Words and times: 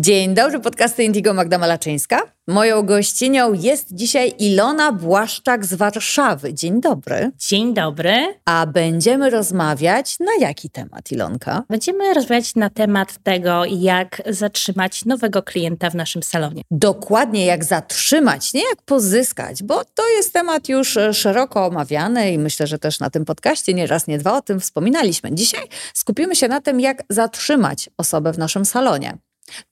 Dzień 0.00 0.34
dobry, 0.34 0.60
podcasty 0.60 1.04
Indigo 1.04 1.34
Magda 1.34 1.58
Malaczyńska. 1.58 2.22
Moją 2.46 2.82
gościnią 2.82 3.52
jest 3.52 3.94
dzisiaj 3.94 4.34
Ilona 4.38 4.92
Błaszczak 4.92 5.66
z 5.66 5.74
Warszawy. 5.74 6.54
Dzień 6.54 6.80
dobry. 6.80 7.30
Dzień 7.38 7.74
dobry. 7.74 8.14
A 8.44 8.66
będziemy 8.66 9.30
rozmawiać 9.30 10.16
na 10.20 10.46
jaki 10.46 10.70
temat, 10.70 11.12
Ilonka? 11.12 11.62
Będziemy 11.68 12.14
rozmawiać 12.14 12.54
na 12.54 12.70
temat 12.70 13.18
tego, 13.22 13.62
jak 13.64 14.22
zatrzymać 14.26 15.04
nowego 15.04 15.42
klienta 15.42 15.90
w 15.90 15.94
naszym 15.94 16.22
salonie. 16.22 16.62
Dokładnie 16.70 17.46
jak 17.46 17.64
zatrzymać, 17.64 18.52
nie 18.52 18.62
jak 18.68 18.82
pozyskać, 18.82 19.62
bo 19.62 19.84
to 19.84 20.08
jest 20.16 20.32
temat 20.32 20.68
już 20.68 20.96
e, 20.96 21.14
szeroko 21.14 21.66
omawiany 21.66 22.32
i 22.32 22.38
myślę, 22.38 22.66
że 22.66 22.78
też 22.78 23.00
na 23.00 23.10
tym 23.10 23.24
podcaście 23.24 23.74
nie 23.74 23.86
raz, 23.86 24.06
nie 24.06 24.18
dwa 24.18 24.36
o 24.36 24.42
tym 24.42 24.60
wspominaliśmy. 24.60 25.34
Dzisiaj 25.34 25.64
skupimy 25.94 26.36
się 26.36 26.48
na 26.48 26.60
tym, 26.60 26.80
jak 26.80 27.02
zatrzymać 27.10 27.90
osobę 27.98 28.32
w 28.32 28.38
naszym 28.38 28.64
salonie. 28.64 29.18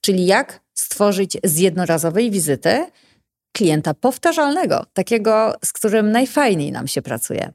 Czyli 0.01 0.25
jak 0.25 0.59
stworzyć 0.73 1.37
z 1.43 1.57
jednorazowej 1.57 2.31
wizyty 2.31 2.85
klienta 3.55 3.93
powtarzalnego, 3.93 4.85
takiego, 4.93 5.53
z 5.65 5.73
którym 5.73 6.11
najfajniej 6.11 6.71
nam 6.71 6.87
się 6.87 7.01
pracuje. 7.01 7.51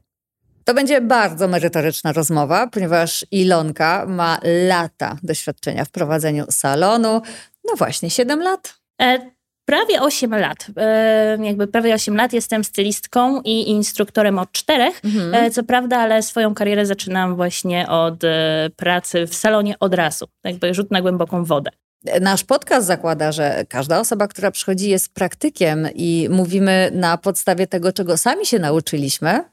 To 0.63 0.73
będzie 0.73 1.01
bardzo 1.01 1.47
merytoryczna 1.47 2.13
rozmowa, 2.13 2.67
ponieważ 2.67 3.25
Ilonka 3.31 4.05
ma 4.05 4.39
lata 4.67 5.17
doświadczenia 5.23 5.85
w 5.85 5.89
prowadzeniu 5.89 6.45
salonu. 6.49 7.21
No 7.63 7.75
właśnie, 7.77 8.09
7 8.09 8.41
lat. 8.41 8.73
E, 9.01 9.31
prawie 9.65 10.01
8 10.01 10.31
lat. 10.31 10.67
E, 10.77 11.37
jakby 11.41 11.67
prawie 11.67 11.93
8 11.93 12.15
lat 12.15 12.33
jestem 12.33 12.63
stylistką 12.63 13.41
i 13.41 13.69
instruktorem 13.69 14.39
od 14.39 14.51
czterech. 14.51 15.01
Mhm. 15.05 15.35
E, 15.35 15.51
co 15.51 15.63
prawda, 15.63 15.97
ale 15.97 16.23
swoją 16.23 16.53
karierę 16.53 16.85
zaczynam 16.85 17.35
właśnie 17.35 17.89
od 17.89 18.23
e, 18.23 18.69
pracy 18.75 19.27
w 19.27 19.35
salonie 19.35 19.75
od 19.79 19.93
razu. 19.93 20.25
Jakby 20.43 20.73
rzut 20.73 20.91
na 20.91 21.01
głęboką 21.01 21.45
wodę. 21.45 21.71
Nasz 22.21 22.43
podcast 22.43 22.87
zakłada, 22.87 23.31
że 23.31 23.65
każda 23.69 23.99
osoba, 23.99 24.27
która 24.27 24.51
przychodzi, 24.51 24.89
jest 24.89 25.13
praktykiem 25.13 25.87
i 25.95 26.27
mówimy 26.31 26.91
na 26.93 27.17
podstawie 27.17 27.67
tego, 27.67 27.93
czego 27.93 28.17
sami 28.17 28.45
się 28.45 28.59
nauczyliśmy. 28.59 29.43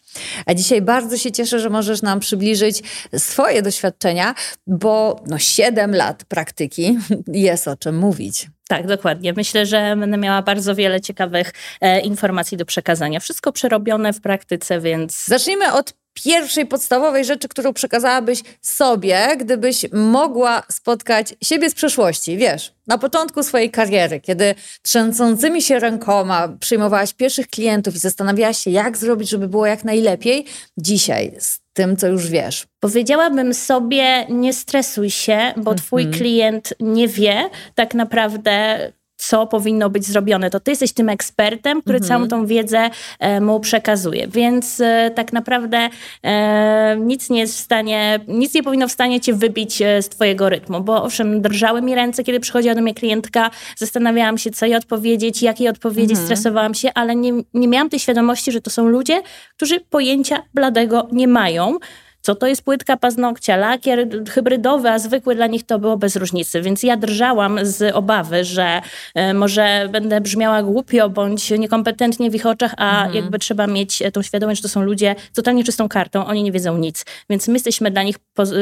A 0.47 0.55
dzisiaj 0.55 0.83
bardzo 0.83 1.17
się 1.17 1.33
cieszę, 1.33 1.61
że 1.61 1.71
możesz 1.71 2.03
nam 2.03 2.21
przybliżyć 2.21 2.83
swoje 3.17 3.63
doświadczenia, 3.63 4.35
bo 4.67 5.21
no 5.27 5.39
7 5.39 5.95
lat 5.95 6.25
praktyki 6.25 6.99
jest 7.49 7.69
o 7.69 7.77
czym 7.77 7.99
mówić. 7.99 8.47
Tak, 8.69 8.87
dokładnie. 8.87 9.33
Myślę, 9.33 9.67
że 9.67 9.97
będę 9.97 10.17
miała 10.17 10.43
bardzo 10.43 10.75
wiele 10.75 11.01
ciekawych 11.01 11.53
e, 11.81 12.01
informacji 12.01 12.57
do 12.57 12.65
przekazania. 12.65 13.21
Wszystko 13.21 13.53
przerobione 13.53 14.13
w 14.13 14.21
praktyce, 14.21 14.81
więc. 14.81 15.25
Zacznijmy 15.25 15.73
od 15.73 15.95
pierwszej 16.25 16.67
podstawowej 16.67 17.25
rzeczy, 17.25 17.49
którą 17.49 17.73
przekazałabyś 17.73 18.43
sobie, 18.63 19.37
gdybyś 19.39 19.87
mogła 19.93 20.63
spotkać 20.71 21.35
siebie 21.43 21.71
z 21.71 21.75
przeszłości, 21.75 22.37
wiesz, 22.37 22.75
na 22.87 22.99
początku 22.99 23.43
swojej 23.43 23.71
kariery, 23.71 24.21
kiedy 24.21 24.55
trzęsącymi 24.83 25.63
się 25.63 25.79
rękoma 25.79 26.49
przyjmowałaś 26.61 27.15
pierwszych 27.15 27.49
klientów 27.49 27.95
i 27.95 27.99
zastanawiałaś 27.99 28.59
się, 28.59 28.71
jak 28.71 28.97
zrobić, 28.97 29.29
żeby 29.29 29.49
było 29.49 29.67
jak 29.67 29.85
najlepiej, 29.85 30.45
dzisiaj 30.77 31.33
z 31.39 31.61
tym, 31.73 31.97
co 31.97 32.07
już 32.07 32.29
wiesz? 32.29 32.67
Powiedziałabym 32.81 33.55
sobie, 33.55 34.27
nie 34.29 34.53
stresuj 34.53 35.11
się, 35.11 35.53
bo 35.57 35.75
twój 35.75 36.03
mm 36.03 36.15
-hmm. 36.15 36.17
klient 36.17 36.75
nie 36.81 37.09
wie 37.09 37.51
tak 37.75 37.95
naprawdę, 37.95 38.79
co 39.19 39.47
powinno 39.47 39.91
być 39.91 40.07
zrobione. 40.07 40.51
To 40.51 40.61
ty 40.61 40.71
jesteś 40.71 40.93
tym 40.93 41.09
ekspertem, 41.09 41.83
który 41.83 41.99
mhm. 41.99 42.09
całą 42.09 42.29
tą 42.29 42.47
wiedzę 42.47 42.91
e, 43.19 43.41
mu 43.41 43.61
przekazuje. 43.61 44.29
Więc 44.29 44.81
e, 44.81 45.11
tak 45.15 45.33
naprawdę 45.33 45.89
e, 46.23 46.97
nic 47.01 47.31
nie 47.31 47.41
jest 47.41 47.57
w 47.57 47.61
stanie, 47.61 48.21
nic 48.29 48.55
nie 48.55 48.63
powinno 48.63 48.89
w 48.89 48.93
stanie 48.93 49.21
cię 49.21 49.35
wybić 49.35 49.83
e, 49.83 50.03
z 50.03 50.09
twojego 50.09 50.49
rytmu, 50.49 50.81
bo 50.81 51.03
owszem, 51.03 51.43
drżały 51.43 51.83
mi 51.83 51.95
ręce, 51.95 52.25
kiedy 52.25 52.41
przychodziła 52.41 52.75
do 52.75 52.83
mnie 52.83 52.95
klientka, 52.95 53.51
zastanawiałam 53.77 54.39
się, 54.39 54.51
co 54.51 54.67
jej 54.67 54.77
odpowiedzieć, 54.77 55.43
jak 55.43 55.61
jej 55.61 55.69
odpowiedzieć, 55.69 56.11
mhm. 56.11 56.27
stresowałam 56.27 56.75
się, 56.75 56.91
ale 56.95 57.17
nie, 57.17 57.33
nie 57.55 57.69
miałam 57.69 57.91
tej 57.91 57.99
świadomości, 57.99 58.53
że 58.53 58.61
to 58.61 58.71
są 58.71 58.89
ludzie, 58.89 59.23
którzy 59.57 59.81
pojęcia 59.81 60.43
bladego 60.55 61.09
nie 61.13 61.29
mają 61.29 61.79
co 62.21 62.35
to 62.35 62.47
jest 62.47 62.63
płytka 62.63 62.97
paznokcia, 62.97 63.57
lakier 63.57 64.09
hybrydowy, 64.31 64.91
a 64.91 64.99
zwykły 64.99 65.35
dla 65.35 65.47
nich 65.47 65.67
to 65.67 65.79
było 65.79 65.97
bez 65.97 66.17
różnicy. 66.17 66.63
Więc 66.63 66.83
ja 66.83 66.97
drżałam 66.97 67.59
z 67.63 67.95
obawy, 67.95 68.45
że 68.45 68.81
e, 69.15 69.35
może 69.35 69.89
będę 69.93 70.21
brzmiała 70.21 70.63
głupio 70.63 71.11
bądź 71.11 71.51
niekompetentnie 71.51 72.31
w 72.31 72.35
ich 72.35 72.47
oczach, 72.47 72.75
a 72.77 72.97
mhm. 72.97 73.15
jakby 73.15 73.39
trzeba 73.39 73.67
mieć 73.67 74.03
tą 74.13 74.23
świadomość, 74.23 74.59
że 74.59 74.63
to 74.63 74.69
są 74.69 74.83
ludzie 74.83 75.15
z 75.33 75.37
totalnie 75.37 75.65
czystą 75.65 75.89
kartą, 75.89 76.27
oni 76.27 76.43
nie 76.43 76.53
wiedzą 76.53 76.79
nic. 76.79 77.05
Więc 77.31 77.49
my 77.49 77.55
jesteśmy 77.55 77.91
dla 77.91 78.03
nich 78.03 78.17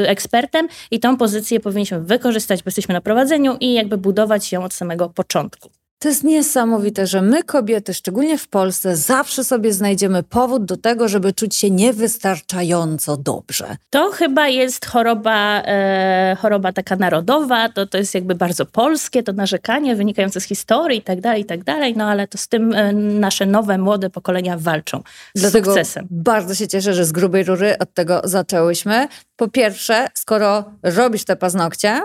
ekspertem 0.05 0.67
i 0.91 0.99
tą 0.99 1.17
pozycję 1.17 1.59
powinniśmy 1.59 1.99
wykorzystać, 1.99 2.63
bo 2.63 2.67
jesteśmy 2.67 2.93
na 2.93 3.01
prowadzeniu 3.01 3.57
i 3.59 3.73
jakby 3.73 3.97
budować 3.97 4.51
ją 4.51 4.63
od 4.63 4.73
samego 4.73 5.09
początku. 5.09 5.76
To 5.99 6.09
jest 6.09 6.23
niesamowite, 6.23 7.07
że 7.07 7.21
my 7.21 7.43
kobiety, 7.43 7.93
szczególnie 7.93 8.37
w 8.37 8.47
Polsce, 8.47 8.95
zawsze 8.95 9.43
sobie 9.43 9.73
znajdziemy 9.73 10.23
powód 10.23 10.65
do 10.65 10.77
tego, 10.77 11.07
żeby 11.07 11.33
czuć 11.33 11.55
się 11.55 11.71
niewystarczająco 11.71 13.17
dobrze. 13.17 13.77
To 13.89 14.11
chyba 14.11 14.47
jest 14.47 14.85
choroba, 14.85 15.61
e, 15.65 16.37
choroba 16.41 16.73
taka 16.73 16.95
narodowa, 16.95 17.69
to, 17.69 17.85
to 17.87 17.97
jest 17.97 18.13
jakby 18.15 18.35
bardzo 18.35 18.65
polskie, 18.65 19.23
to 19.23 19.33
narzekanie 19.33 19.95
wynikające 19.95 20.41
z 20.41 20.43
historii 20.43 20.99
i 20.99 21.01
tak 21.01 21.21
dalej, 21.21 21.41
i 21.41 21.45
tak 21.45 21.63
dalej, 21.63 21.93
no 21.97 22.05
ale 22.05 22.27
to 22.27 22.37
z 22.37 22.47
tym 22.47 22.73
e, 22.73 22.93
nasze 22.93 23.45
nowe, 23.45 23.77
młode 23.77 24.09
pokolenia 24.09 24.57
walczą 24.57 25.01
z 25.35 25.41
Dlatego 25.41 25.65
sukcesem. 25.71 26.07
bardzo 26.11 26.55
się 26.55 26.67
cieszę, 26.67 26.93
że 26.93 27.05
z 27.05 27.11
grubej 27.11 27.43
rury 27.43 27.77
od 27.79 27.93
tego 27.93 28.21
zaczęłyśmy. 28.23 29.07
Po 29.35 29.47
pierwsze, 29.47 30.07
skoro 30.13 30.71
robisz 30.83 31.25
te 31.25 31.35
paznokcie, 31.35 32.01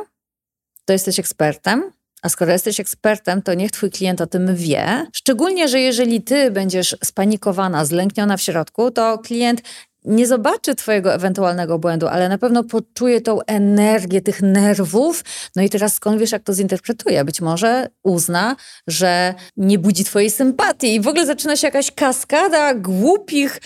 to 0.84 0.92
jesteś 0.92 1.19
ekspertem, 1.19 1.92
a 2.22 2.28
skoro 2.28 2.53
jesteś 2.53 2.81
ekspertem, 2.81 3.43
to 3.43 3.55
niech 3.55 3.71
twój 3.71 3.91
klient 3.91 4.21
o 4.21 4.27
tym 4.27 4.56
wie. 4.56 5.06
Szczególnie, 5.12 5.69
że 5.69 5.81
jeżeli 5.81 6.22
ty 6.22 6.50
będziesz 6.50 6.97
spanikowana, 7.05 7.84
zlękniona 7.84 8.37
w 8.37 8.43
środku, 8.43 8.91
to 8.91 9.19
klient 9.19 9.62
nie 10.05 10.27
zobaczy 10.27 10.75
twojego 10.75 11.15
ewentualnego 11.15 11.79
błędu, 11.79 12.09
ale 12.09 12.29
na 12.29 12.39
pewno 12.39 12.65
poczuje 12.65 13.21
tą 13.21 13.43
energię 13.43 14.21
tych 14.21 14.43
nerwów. 14.43 15.25
No 15.57 15.63
i 15.63 15.71
teraz 15.71 15.95
skąd 15.95 16.21
wiesz, 16.21 16.33
jak 16.33 16.43
to 16.43 16.55
zinterpretuje? 16.55 17.25
Być 17.25 17.41
może 17.41 17.89
uzna, 18.03 18.57
że 18.87 19.35
nie 19.57 19.79
budzi 19.79 20.05
twojej 20.05 20.31
sympatii 20.31 20.95
i 20.95 21.01
w 21.01 21.09
ogóle 21.09 21.27
zaczyna 21.27 21.57
się 21.57 21.67
jakaś 21.67 21.91
kaskada 21.91 22.75
głupich 22.75 23.61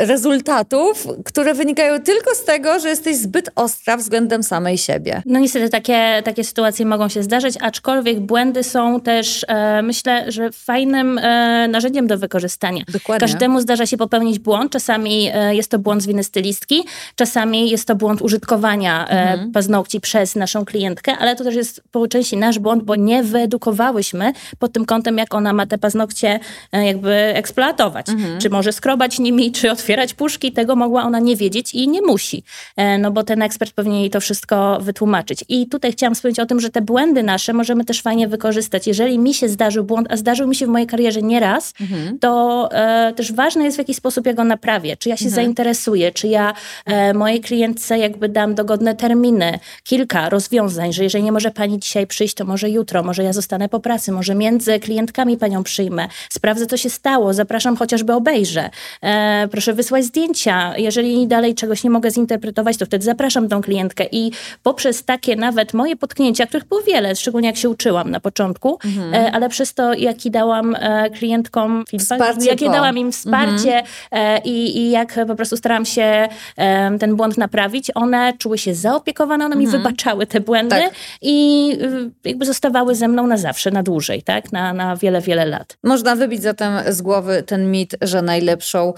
rezultatów, 0.00 1.06
które 1.24 1.54
wynikają 1.54 2.00
tylko 2.00 2.34
z 2.34 2.44
tego, 2.44 2.80
że 2.80 2.88
jesteś 2.88 3.16
zbyt 3.16 3.50
ostra 3.54 3.96
względem 3.96 4.42
samej 4.42 4.78
siebie. 4.78 5.22
No 5.26 5.38
niestety 5.38 5.68
takie, 5.68 6.22
takie 6.24 6.44
sytuacje 6.44 6.86
mogą 6.86 7.08
się 7.08 7.22
zdarzyć, 7.22 7.54
aczkolwiek 7.60 8.20
błędy 8.20 8.64
są 8.64 9.00
też, 9.00 9.44
e, 9.48 9.82
myślę, 9.82 10.32
że 10.32 10.52
fajnym 10.52 11.18
e, 11.18 11.68
narzędziem 11.68 12.06
do 12.06 12.18
wykorzystania. 12.18 12.84
Dokładnie. 12.92 13.28
Każdemu 13.28 13.60
zdarza 13.60 13.86
się 13.86 13.96
popełnić 13.96 14.38
błąd, 14.38 14.72
czasami 14.72 15.30
e, 15.34 15.54
jest 15.54 15.70
to 15.70 15.78
błąd 15.82 16.02
z 16.02 16.06
winy 16.06 16.24
stylistki, 16.24 16.84
czasami 17.16 17.70
jest 17.70 17.86
to 17.86 17.94
błąd 17.94 18.22
użytkowania 18.22 19.08
e, 19.08 19.10
mhm. 19.10 19.52
paznokci 19.52 20.00
przez 20.00 20.36
naszą 20.36 20.64
klientkę, 20.64 21.16
ale 21.18 21.36
to 21.36 21.44
też 21.44 21.54
jest 21.54 21.82
po 21.90 22.08
części 22.08 22.36
nasz 22.36 22.58
błąd, 22.58 22.82
bo 22.82 22.96
nie 22.96 23.22
wyedukowałyśmy 23.22 24.32
pod 24.58 24.72
tym 24.72 24.84
kątem, 24.84 25.18
jak 25.18 25.34
ona 25.34 25.52
ma 25.52 25.66
te 25.66 25.78
paznokcie 25.78 26.40
e, 26.72 26.86
jakby 26.86 27.12
eksploatować. 27.14 28.08
Mhm. 28.08 28.40
Czy 28.40 28.50
może 28.50 28.72
skrobać 28.72 29.18
nimi, 29.18 29.52
czy 29.52 29.70
otwierać 29.70 30.14
puszki, 30.14 30.52
tego 30.52 30.76
mogła 30.76 31.02
ona 31.02 31.18
nie 31.20 31.36
wiedzieć 31.36 31.74
i 31.74 31.88
nie 31.88 32.02
musi, 32.02 32.42
e, 32.76 32.98
no 32.98 33.10
bo 33.10 33.22
ten 33.22 33.42
ekspert 33.42 33.72
powinien 33.72 34.00
jej 34.00 34.10
to 34.10 34.20
wszystko 34.20 34.78
wytłumaczyć. 34.80 35.44
I 35.48 35.66
tutaj 35.66 35.92
chciałam 35.92 36.14
wspomnieć 36.14 36.40
o 36.40 36.46
tym, 36.46 36.60
że 36.60 36.70
te 36.70 36.80
błędy 36.80 37.22
nasze 37.22 37.52
możemy 37.52 37.84
też 37.84 38.02
fajnie 38.02 38.28
wykorzystać. 38.28 38.86
Jeżeli 38.86 39.18
mi 39.18 39.34
się 39.34 39.48
zdarzył 39.48 39.84
błąd, 39.84 40.06
a 40.10 40.16
zdarzył 40.16 40.48
mi 40.48 40.54
się 40.54 40.66
w 40.66 40.68
mojej 40.68 40.86
karierze 40.86 41.22
nieraz, 41.22 41.74
mhm. 41.80 42.18
to 42.18 42.68
e, 42.72 43.12
też 43.16 43.32
ważne 43.32 43.64
jest 43.64 43.76
w 43.76 43.78
jaki 43.78 43.94
sposób 43.94 44.26
ja 44.26 44.34
go 44.34 44.44
naprawię. 44.44 44.96
Czy 44.96 45.08
ja 45.08 45.16
się 45.16 45.24
mhm. 45.24 45.34
zainteresuję 45.34 45.71
czy 46.14 46.28
ja 46.28 46.54
e, 46.86 47.14
mojej 47.14 47.40
klientce 47.40 47.98
jakby 47.98 48.28
dam 48.28 48.54
dogodne 48.54 48.94
terminy, 48.94 49.58
kilka 49.84 50.28
rozwiązań, 50.28 50.92
że 50.92 51.04
jeżeli 51.04 51.24
nie 51.24 51.32
może 51.32 51.50
pani 51.50 51.78
dzisiaj 51.78 52.06
przyjść, 52.06 52.34
to 52.34 52.44
może 52.44 52.70
jutro, 52.70 53.02
może 53.02 53.22
ja 53.22 53.32
zostanę 53.32 53.68
po 53.68 53.80
pracy, 53.80 54.12
może 54.12 54.34
między 54.34 54.80
klientkami 54.80 55.36
panią 55.36 55.62
przyjmę, 55.62 56.08
sprawdzę 56.30 56.66
co 56.66 56.76
się 56.76 56.90
stało, 56.90 57.34
zapraszam 57.34 57.76
chociażby 57.76 58.12
obejrzę, 58.12 58.70
e, 59.02 59.48
proszę 59.50 59.72
wysłać 59.72 60.04
zdjęcia, 60.04 60.76
jeżeli 60.76 61.26
dalej 61.26 61.54
czegoś 61.54 61.84
nie 61.84 61.90
mogę 61.90 62.10
zinterpretować, 62.10 62.76
to 62.76 62.86
wtedy 62.86 63.04
zapraszam 63.04 63.48
tą 63.48 63.62
klientkę 63.62 64.04
i 64.12 64.32
poprzez 64.62 65.04
takie 65.04 65.36
nawet 65.36 65.74
moje 65.74 65.96
potknięcia, 65.96 66.46
których 66.46 66.64
było 66.64 66.80
wiele, 66.82 67.16
szczególnie 67.16 67.48
jak 67.48 67.56
się 67.56 67.68
uczyłam 67.68 68.10
na 68.10 68.20
początku, 68.20 68.78
mhm. 68.84 69.14
e, 69.14 69.32
ale 69.32 69.48
przez 69.48 69.74
to, 69.74 69.94
jaki 69.94 70.30
dałam 70.30 70.74
e, 70.74 71.10
klientkom 71.10 71.84
feedback, 71.90 72.44
jakie 72.44 72.70
dałam 72.70 72.98
im 72.98 73.12
wsparcie 73.12 73.78
mhm. 73.78 73.86
E, 74.12 74.38
i, 74.44 74.78
i 74.78 74.90
jak 74.90 75.18
po 75.26 75.34
prostu 75.34 75.56
staram 75.62 75.84
się 75.84 76.28
um, 76.56 76.98
ten 76.98 77.16
błąd 77.16 77.38
naprawić, 77.38 77.90
one 77.94 78.32
czuły 78.38 78.58
się 78.58 78.74
zaopiekowane, 78.74 79.44
one 79.44 79.56
mi 79.56 79.64
mhm. 79.64 79.82
wybaczały 79.82 80.26
te 80.26 80.40
błędy 80.40 80.76
tak. 80.76 80.92
i 81.22 81.68
y, 81.82 82.28
jakby 82.28 82.46
zostawały 82.46 82.94
ze 82.94 83.08
mną 83.08 83.26
na 83.26 83.36
zawsze, 83.36 83.70
na 83.70 83.82
dłużej, 83.82 84.22
tak? 84.22 84.52
Na, 84.52 84.72
na 84.72 84.96
wiele, 84.96 85.20
wiele 85.20 85.46
lat. 85.46 85.78
Można 85.84 86.16
wybić 86.16 86.42
zatem 86.42 86.72
z 86.88 87.02
głowy 87.02 87.42
ten 87.42 87.70
mit, 87.70 87.94
że 88.02 88.22
najlepszą 88.22 88.92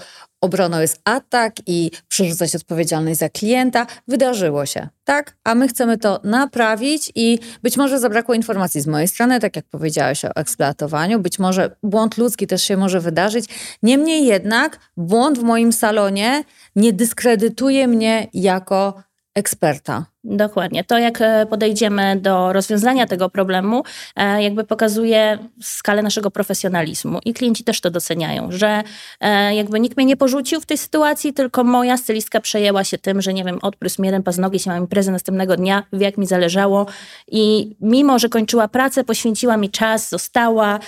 obroną 0.45 0.79
jest 0.79 1.01
atak 1.03 1.55
i 1.67 1.91
przerzucać 2.07 2.55
odpowiedzialność 2.55 3.19
za 3.19 3.29
klienta. 3.29 3.87
Wydarzyło 4.07 4.65
się, 4.65 4.87
tak? 5.03 5.37
A 5.43 5.55
my 5.55 5.67
chcemy 5.67 5.97
to 5.97 6.19
naprawić 6.23 7.11
i 7.15 7.39
być 7.63 7.77
może 7.77 7.99
zabrakło 7.99 8.35
informacji 8.35 8.81
z 8.81 8.87
mojej 8.87 9.07
strony, 9.07 9.39
tak 9.39 9.55
jak 9.55 9.65
powiedziałeś 9.65 10.25
o 10.25 10.35
eksploatowaniu. 10.35 11.19
Być 11.19 11.39
może 11.39 11.75
błąd 11.83 12.17
ludzki 12.17 12.47
też 12.47 12.63
się 12.63 12.77
może 12.77 12.99
wydarzyć. 12.99 13.45
Niemniej 13.83 14.25
jednak 14.25 14.79
błąd 14.97 15.39
w 15.39 15.43
moim 15.43 15.73
salonie 15.73 16.43
nie 16.75 16.93
dyskredytuje 16.93 17.87
mnie 17.87 18.27
jako 18.33 19.03
eksperta. 19.35 20.05
Dokładnie. 20.25 20.83
To, 20.83 20.97
jak 20.97 21.21
e, 21.21 21.45
podejdziemy 21.45 22.15
do 22.15 22.53
rozwiązania 22.53 23.07
tego 23.07 23.29
problemu, 23.29 23.83
e, 24.15 24.43
jakby 24.43 24.63
pokazuje 24.63 25.37
skalę 25.61 26.03
naszego 26.03 26.31
profesjonalizmu. 26.31 27.19
I 27.25 27.33
klienci 27.33 27.63
też 27.63 27.81
to 27.81 27.91
doceniają, 27.91 28.51
że 28.51 28.83
e, 29.21 29.55
jakby 29.55 29.79
nikt 29.79 29.97
mnie 29.97 30.05
nie 30.05 30.17
porzucił 30.17 30.61
w 30.61 30.65
tej 30.65 30.77
sytuacji, 30.77 31.33
tylko 31.33 31.63
moja 31.63 31.97
stylistka 31.97 32.41
przejęła 32.41 32.83
się 32.83 32.97
tym, 32.97 33.21
że 33.21 33.33
nie 33.33 33.43
wiem, 33.43 33.59
odprysł 33.61 34.01
mi 34.01 34.05
jeden 34.07 34.23
paznogieć, 34.23 34.65
mam 34.65 34.77
imprezę 34.77 35.11
następnego 35.11 35.55
dnia, 35.57 35.83
wie 35.93 36.05
jak 36.05 36.17
mi 36.17 36.27
zależało. 36.27 36.85
I 37.27 37.75
mimo, 37.81 38.19
że 38.19 38.29
kończyła 38.29 38.67
pracę, 38.67 39.03
poświęciła 39.03 39.57
mi 39.57 39.69
czas, 39.69 40.09
została, 40.09 40.79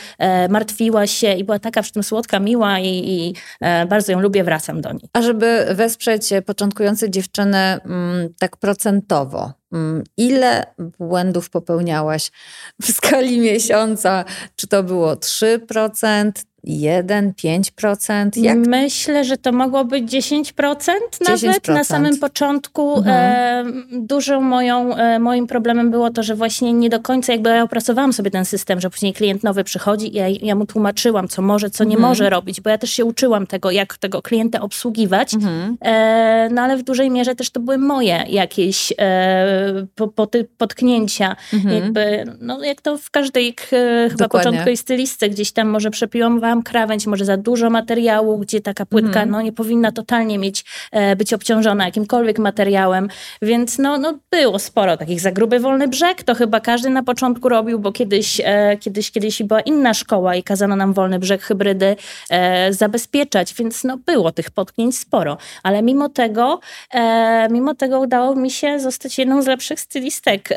martwiła 0.49 1.07
się 1.07 1.33
i 1.33 1.43
była 1.43 1.59
taka 1.59 1.81
przy 1.81 1.91
tym 1.91 2.03
słodka, 2.03 2.39
miła 2.39 2.79
i, 2.79 2.87
i 2.87 3.33
bardzo 3.89 4.11
ją 4.11 4.19
lubię, 4.19 4.43
wracam 4.43 4.81
do 4.81 4.91
niej. 4.91 5.09
A 5.13 5.21
żeby 5.21 5.65
wesprzeć 5.71 6.29
początkujące 6.45 7.09
dziewczyny 7.09 7.57
mm, 7.57 8.29
tak 8.39 8.57
procentowo, 8.57 9.26
Mm, 9.73 10.03
ile 10.17 10.63
błędów 10.99 11.49
popełniałaś 11.49 12.31
w 12.81 12.91
skali 12.91 13.39
miesiąca? 13.39 14.25
Czy 14.55 14.67
to 14.67 14.83
było 14.83 15.15
3%, 15.15 16.31
1, 16.67 17.33
5%? 17.33 18.29
Jak? 18.35 18.57
Myślę, 18.57 19.25
że 19.25 19.37
to 19.37 19.51
mogło 19.51 19.85
być 19.85 20.11
10% 20.11 20.53
nawet 21.25 21.41
10%. 21.41 21.73
na 21.73 21.83
samym 21.83 22.17
początku. 22.19 22.97
Mhm. 22.97 23.15
E, 23.17 23.65
dużą 23.91 24.41
moją, 24.41 24.95
e, 24.95 25.19
moim 25.19 25.47
problemem 25.47 25.91
było 25.91 26.09
to, 26.09 26.23
że 26.23 26.35
właśnie 26.35 26.73
nie 26.73 26.89
do 26.89 26.99
końca 26.99 27.33
jakby 27.33 27.49
ja 27.49 27.63
opracowałam 27.63 28.13
sobie 28.13 28.31
ten 28.31 28.45
system, 28.45 28.81
że 28.81 28.89
później 28.89 29.13
klient 29.13 29.43
nowy 29.43 29.63
przychodzi 29.63 30.13
i 30.13 30.17
ja, 30.17 30.27
ja 30.27 30.55
mu 30.55 30.65
tłumaczyłam, 30.65 31.27
co 31.27 31.41
może, 31.41 31.69
co 31.69 31.83
nie 31.83 31.95
mhm. 31.95 32.09
może 32.09 32.29
robić, 32.29 32.61
bo 32.61 32.69
ja 32.69 32.77
też 32.77 32.91
się 32.91 33.05
uczyłam 33.05 33.47
tego, 33.47 33.71
jak 33.71 33.97
tego 33.97 34.21
klienta 34.21 34.61
obsługiwać, 34.61 35.33
mhm. 35.33 35.77
e, 35.81 36.49
no 36.51 36.61
ale 36.61 36.77
w 36.77 36.83
dużej 36.83 37.11
mierze 37.11 37.35
też 37.35 37.49
to 37.49 37.59
były 37.59 37.77
moje 37.77 38.23
jakieś 38.29 38.93
po, 39.95 40.07
po, 40.07 40.27
potknięcia. 40.57 41.35
Mhm. 41.53 41.75
Jakby, 41.75 42.23
no 42.41 42.63
jak 42.63 42.81
to 42.81 42.97
w 42.97 43.11
każdej 43.11 43.55
chyba 44.09 44.29
początkowej 44.29 44.77
stylistce 44.77 45.29
gdzieś 45.29 45.51
tam 45.51 45.67
może 45.67 45.91
przepiłam 45.91 46.39
wam 46.39 46.56
krawędź, 46.63 47.07
może 47.07 47.25
za 47.25 47.37
dużo 47.37 47.69
materiału, 47.69 48.37
gdzie 48.37 48.61
taka 48.61 48.85
płytka 48.85 49.21
mm. 49.21 49.29
no, 49.29 49.41
nie 49.41 49.51
powinna 49.51 49.91
totalnie 49.91 50.37
mieć, 50.39 50.65
e, 50.91 51.15
być 51.15 51.33
obciążona 51.33 51.85
jakimkolwiek 51.85 52.39
materiałem, 52.39 53.07
więc 53.41 53.77
no, 53.77 53.97
no 53.97 54.19
było 54.31 54.59
sporo 54.59 54.97
takich 54.97 55.19
za 55.19 55.31
gruby 55.31 55.59
wolny 55.59 55.87
brzeg, 55.87 56.23
to 56.23 56.35
chyba 56.35 56.59
każdy 56.59 56.89
na 56.89 57.03
początku 57.03 57.49
robił, 57.49 57.79
bo 57.79 57.91
kiedyś, 57.91 58.41
e, 58.43 58.77
kiedyś, 58.77 59.11
kiedyś 59.11 59.43
była 59.43 59.61
inna 59.61 59.93
szkoła 59.93 60.35
i 60.35 60.43
kazano 60.43 60.75
nam 60.75 60.93
wolny 60.93 61.19
brzeg 61.19 61.41
hybrydy 61.41 61.95
e, 62.29 62.73
zabezpieczać, 62.73 63.53
więc 63.53 63.83
no 63.83 63.97
było 63.97 64.31
tych 64.31 64.51
potknięć 64.51 64.97
sporo, 64.97 65.37
ale 65.63 65.81
mimo 65.81 66.09
tego, 66.09 66.59
mimo 67.51 67.75
tego 67.75 67.99
udało 67.99 68.35
mi 68.35 68.51
się 68.51 68.79
zostać 68.79 69.17
jedną 69.17 69.41
z 69.41 69.47
lepszych 69.47 69.79
stylistek 69.79 70.49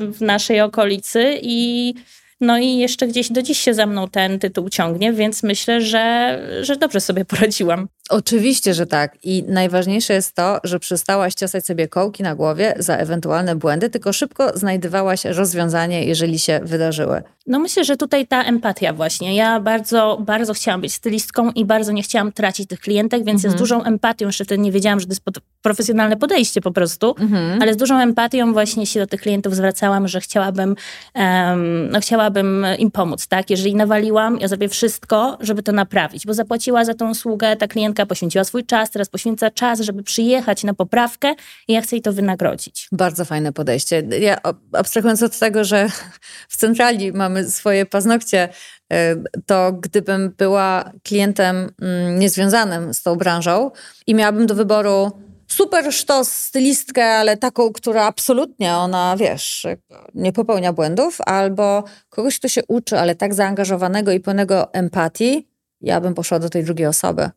w 0.00 0.16
naszej 0.20 0.60
okolicy 0.60 1.38
i 1.42 1.94
no 2.40 2.58
i 2.58 2.76
jeszcze 2.76 3.06
gdzieś 3.06 3.32
do 3.32 3.42
dziś 3.42 3.58
się 3.58 3.74
za 3.74 3.86
mną 3.86 4.08
ten 4.08 4.38
tytuł 4.38 4.68
ciągnie, 4.68 5.12
więc 5.12 5.42
myślę, 5.42 5.80
że, 5.80 6.38
że 6.62 6.76
dobrze 6.76 7.00
sobie 7.00 7.24
poradziłam. 7.24 7.88
Oczywiście, 8.10 8.74
że 8.74 8.86
tak. 8.86 9.16
I 9.22 9.44
najważniejsze 9.48 10.14
jest 10.14 10.34
to, 10.34 10.60
że 10.64 10.78
przestałaś 10.78 11.34
ciosać 11.34 11.66
sobie 11.66 11.88
kołki 11.88 12.22
na 12.22 12.34
głowie 12.34 12.74
za 12.78 12.96
ewentualne 12.96 13.56
błędy, 13.56 13.90
tylko 13.90 14.12
szybko 14.12 14.58
znajdywałaś 14.58 15.24
rozwiązanie, 15.24 16.04
jeżeli 16.04 16.38
się 16.38 16.60
wydarzyły. 16.62 17.22
No 17.46 17.58
myślę, 17.58 17.84
że 17.84 17.96
tutaj 17.96 18.26
ta 18.26 18.42
empatia 18.42 18.92
właśnie. 18.92 19.36
Ja 19.36 19.60
bardzo, 19.60 20.18
bardzo 20.20 20.54
chciałam 20.54 20.80
być 20.80 20.92
stylistką 20.92 21.50
i 21.50 21.64
bardzo 21.64 21.92
nie 21.92 22.02
chciałam 22.02 22.32
tracić 22.32 22.68
tych 22.68 22.80
klientek, 22.80 23.24
więc 23.24 23.38
mhm. 23.38 23.42
ja 23.44 23.50
z 23.50 23.52
mhm. 23.52 23.58
dużą 23.58 23.84
empatią, 23.84 24.26
jeszcze 24.26 24.44
wtedy 24.44 24.62
nie 24.62 24.72
wiedziałam, 24.72 25.00
że 25.00 25.06
to 25.06 25.12
jest 25.12 25.22
profesjonalne 25.62 26.16
podejście 26.16 26.60
po 26.60 26.70
prostu, 26.70 27.14
mhm. 27.18 27.62
ale 27.62 27.74
z 27.74 27.76
dużą 27.76 28.00
empatią 28.00 28.52
właśnie 28.52 28.86
się 28.86 29.00
do 29.00 29.06
tych 29.06 29.20
klientów 29.20 29.54
zwracałam, 29.54 30.08
że 30.08 30.20
chciałabym, 30.20 30.76
um, 31.14 31.90
no 31.90 32.00
chciałabym 32.00 32.66
im 32.78 32.90
pomóc, 32.90 33.26
tak? 33.26 33.50
Jeżeli 33.50 33.74
nawaliłam, 33.74 34.40
ja 34.40 34.48
zrobię 34.48 34.68
wszystko, 34.68 35.38
żeby 35.40 35.62
to 35.62 35.72
naprawić, 35.72 36.26
bo 36.26 36.34
zapłaciła 36.34 36.84
za 36.84 36.94
tą 36.94 37.10
usługę 37.10 37.56
ta 37.56 37.66
klientka, 37.66 37.93
poświęciła 38.06 38.44
swój 38.44 38.64
czas, 38.64 38.90
teraz 38.90 39.08
poświęca 39.08 39.50
czas, 39.50 39.80
żeby 39.80 40.02
przyjechać 40.02 40.64
na 40.64 40.74
poprawkę 40.74 41.34
i 41.68 41.72
ja 41.72 41.80
chcę 41.80 41.96
jej 41.96 42.02
to 42.02 42.12
wynagrodzić. 42.12 42.88
Bardzo 42.92 43.24
fajne 43.24 43.52
podejście. 43.52 44.02
Ja 44.20 44.36
abstrahując 44.72 45.22
od 45.22 45.38
tego, 45.38 45.64
że 45.64 45.88
w 46.48 46.56
centrali 46.56 47.12
mamy 47.12 47.50
swoje 47.50 47.86
paznokcie, 47.86 48.48
e, 48.92 49.16
to 49.46 49.72
gdybym 49.72 50.34
była 50.38 50.92
klientem 51.02 51.70
mm, 51.82 52.18
niezwiązanym 52.18 52.94
z 52.94 53.02
tą 53.02 53.16
branżą 53.16 53.70
i 54.06 54.14
miałabym 54.14 54.46
do 54.46 54.54
wyboru 54.54 55.12
super 55.48 55.92
sztos 55.92 56.28
stylistkę, 56.32 57.04
ale 57.04 57.36
taką, 57.36 57.72
która 57.72 58.04
absolutnie 58.04 58.74
ona, 58.74 59.16
wiesz, 59.18 59.66
nie 60.14 60.32
popełnia 60.32 60.72
błędów, 60.72 61.18
albo 61.26 61.84
kogoś, 62.08 62.38
kto 62.38 62.48
się 62.48 62.60
uczy, 62.68 62.98
ale 62.98 63.14
tak 63.14 63.34
zaangażowanego 63.34 64.12
i 64.12 64.20
pełnego 64.20 64.72
empatii, 64.72 65.48
ja 65.80 66.00
bym 66.00 66.14
poszła 66.14 66.38
do 66.38 66.48
tej 66.48 66.64
drugiej 66.64 66.86
osoby. 66.86 67.30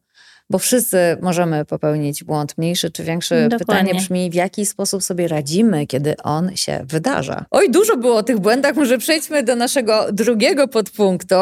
Bo 0.49 0.59
wszyscy 0.59 0.97
możemy 1.21 1.65
popełnić 1.65 2.23
błąd, 2.23 2.57
mniejszy 2.57 2.91
czy 2.91 3.03
większy. 3.03 3.47
Dokładnie. 3.49 3.57
Pytanie 3.59 3.95
brzmi, 3.95 4.29
w 4.29 4.33
jaki 4.33 4.65
sposób 4.65 5.03
sobie 5.03 5.27
radzimy, 5.27 5.87
kiedy 5.87 6.17
on 6.17 6.55
się 6.55 6.85
wydarza. 6.85 7.45
Oj, 7.51 7.71
dużo 7.71 7.97
było 7.97 8.15
o 8.15 8.23
tych 8.23 8.39
błędach. 8.39 8.75
Może 8.75 8.97
przejdźmy 8.97 9.43
do 9.43 9.55
naszego 9.55 10.11
drugiego 10.11 10.67
podpunktu, 10.67 11.35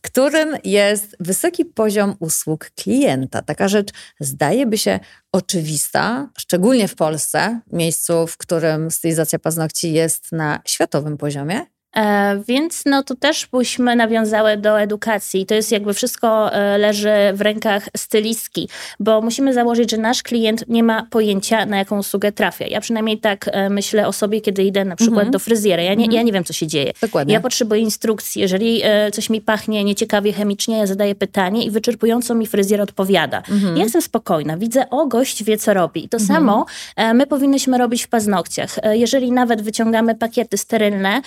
którym 0.00 0.56
jest 0.64 1.16
wysoki 1.20 1.64
poziom 1.64 2.14
usług 2.18 2.70
klienta. 2.70 3.42
Taka 3.42 3.68
rzecz 3.68 3.88
zdaje 4.20 4.66
by 4.66 4.78
się 4.78 5.00
oczywista, 5.32 6.28
szczególnie 6.38 6.88
w 6.88 6.94
Polsce, 6.94 7.60
miejscu, 7.72 8.26
w 8.26 8.36
którym 8.36 8.90
stylizacja 8.90 9.38
paznokci 9.38 9.92
jest 9.92 10.32
na 10.32 10.60
światowym 10.64 11.16
poziomie. 11.16 11.66
E, 11.96 12.42
więc 12.48 12.82
no 12.86 13.02
tu 13.02 13.14
też 13.14 13.46
byśmy 13.46 13.96
nawiązały 13.96 14.56
do 14.56 14.80
edukacji. 14.80 15.46
To 15.46 15.54
jest 15.54 15.72
jakby 15.72 15.94
wszystko 15.94 16.52
e, 16.52 16.78
leży 16.78 17.10
w 17.34 17.40
rękach 17.40 17.88
stylistki, 17.96 18.68
bo 19.00 19.20
musimy 19.20 19.54
założyć, 19.54 19.90
że 19.90 19.96
nasz 19.96 20.22
klient 20.22 20.64
nie 20.68 20.82
ma 20.82 21.06
pojęcia, 21.10 21.66
na 21.66 21.78
jaką 21.78 21.98
usługę 21.98 22.32
trafia. 22.32 22.66
Ja 22.66 22.80
przynajmniej 22.80 23.18
tak 23.18 23.48
e, 23.52 23.70
myślę 23.70 24.06
o 24.06 24.12
sobie, 24.12 24.40
kiedy 24.40 24.62
idę 24.62 24.84
na 24.84 24.96
przykład 24.96 25.18
mhm. 25.18 25.30
do 25.30 25.38
fryzjera. 25.38 25.82
Ja 25.82 25.94
nie, 25.94 26.04
mhm. 26.04 26.12
ja 26.12 26.22
nie 26.22 26.32
wiem, 26.32 26.44
co 26.44 26.52
się 26.52 26.66
dzieje. 26.66 26.92
Dokładnie. 27.00 27.34
Ja 27.34 27.40
potrzebuję 27.40 27.80
instrukcji. 27.80 28.42
Jeżeli 28.42 28.82
coś 29.12 29.30
mi 29.30 29.40
pachnie 29.40 29.84
nieciekawie 29.84 30.32
chemicznie, 30.32 30.78
ja 30.78 30.86
zadaję 30.86 31.14
pytanie 31.14 31.64
i 31.64 31.70
wyczerpująco 31.70 32.34
mi 32.34 32.46
fryzjer 32.46 32.80
odpowiada. 32.80 33.42
Mhm. 33.50 33.76
Ja 33.76 33.82
jestem 33.82 34.02
spokojna. 34.02 34.56
Widzę, 34.56 34.90
o, 34.90 35.06
gość 35.06 35.44
wie, 35.44 35.56
co 35.56 35.74
robi. 35.74 36.04
I 36.04 36.08
to 36.08 36.20
samo 36.20 36.66
my 37.14 37.26
powinnyśmy 37.26 37.78
robić 37.78 38.04
w 38.04 38.08
paznokciach. 38.08 38.76
Jeżeli 38.92 39.32
nawet 39.32 39.62
wyciągamy 39.62 40.14
pakiety 40.14 40.56
sterylne 40.56 41.22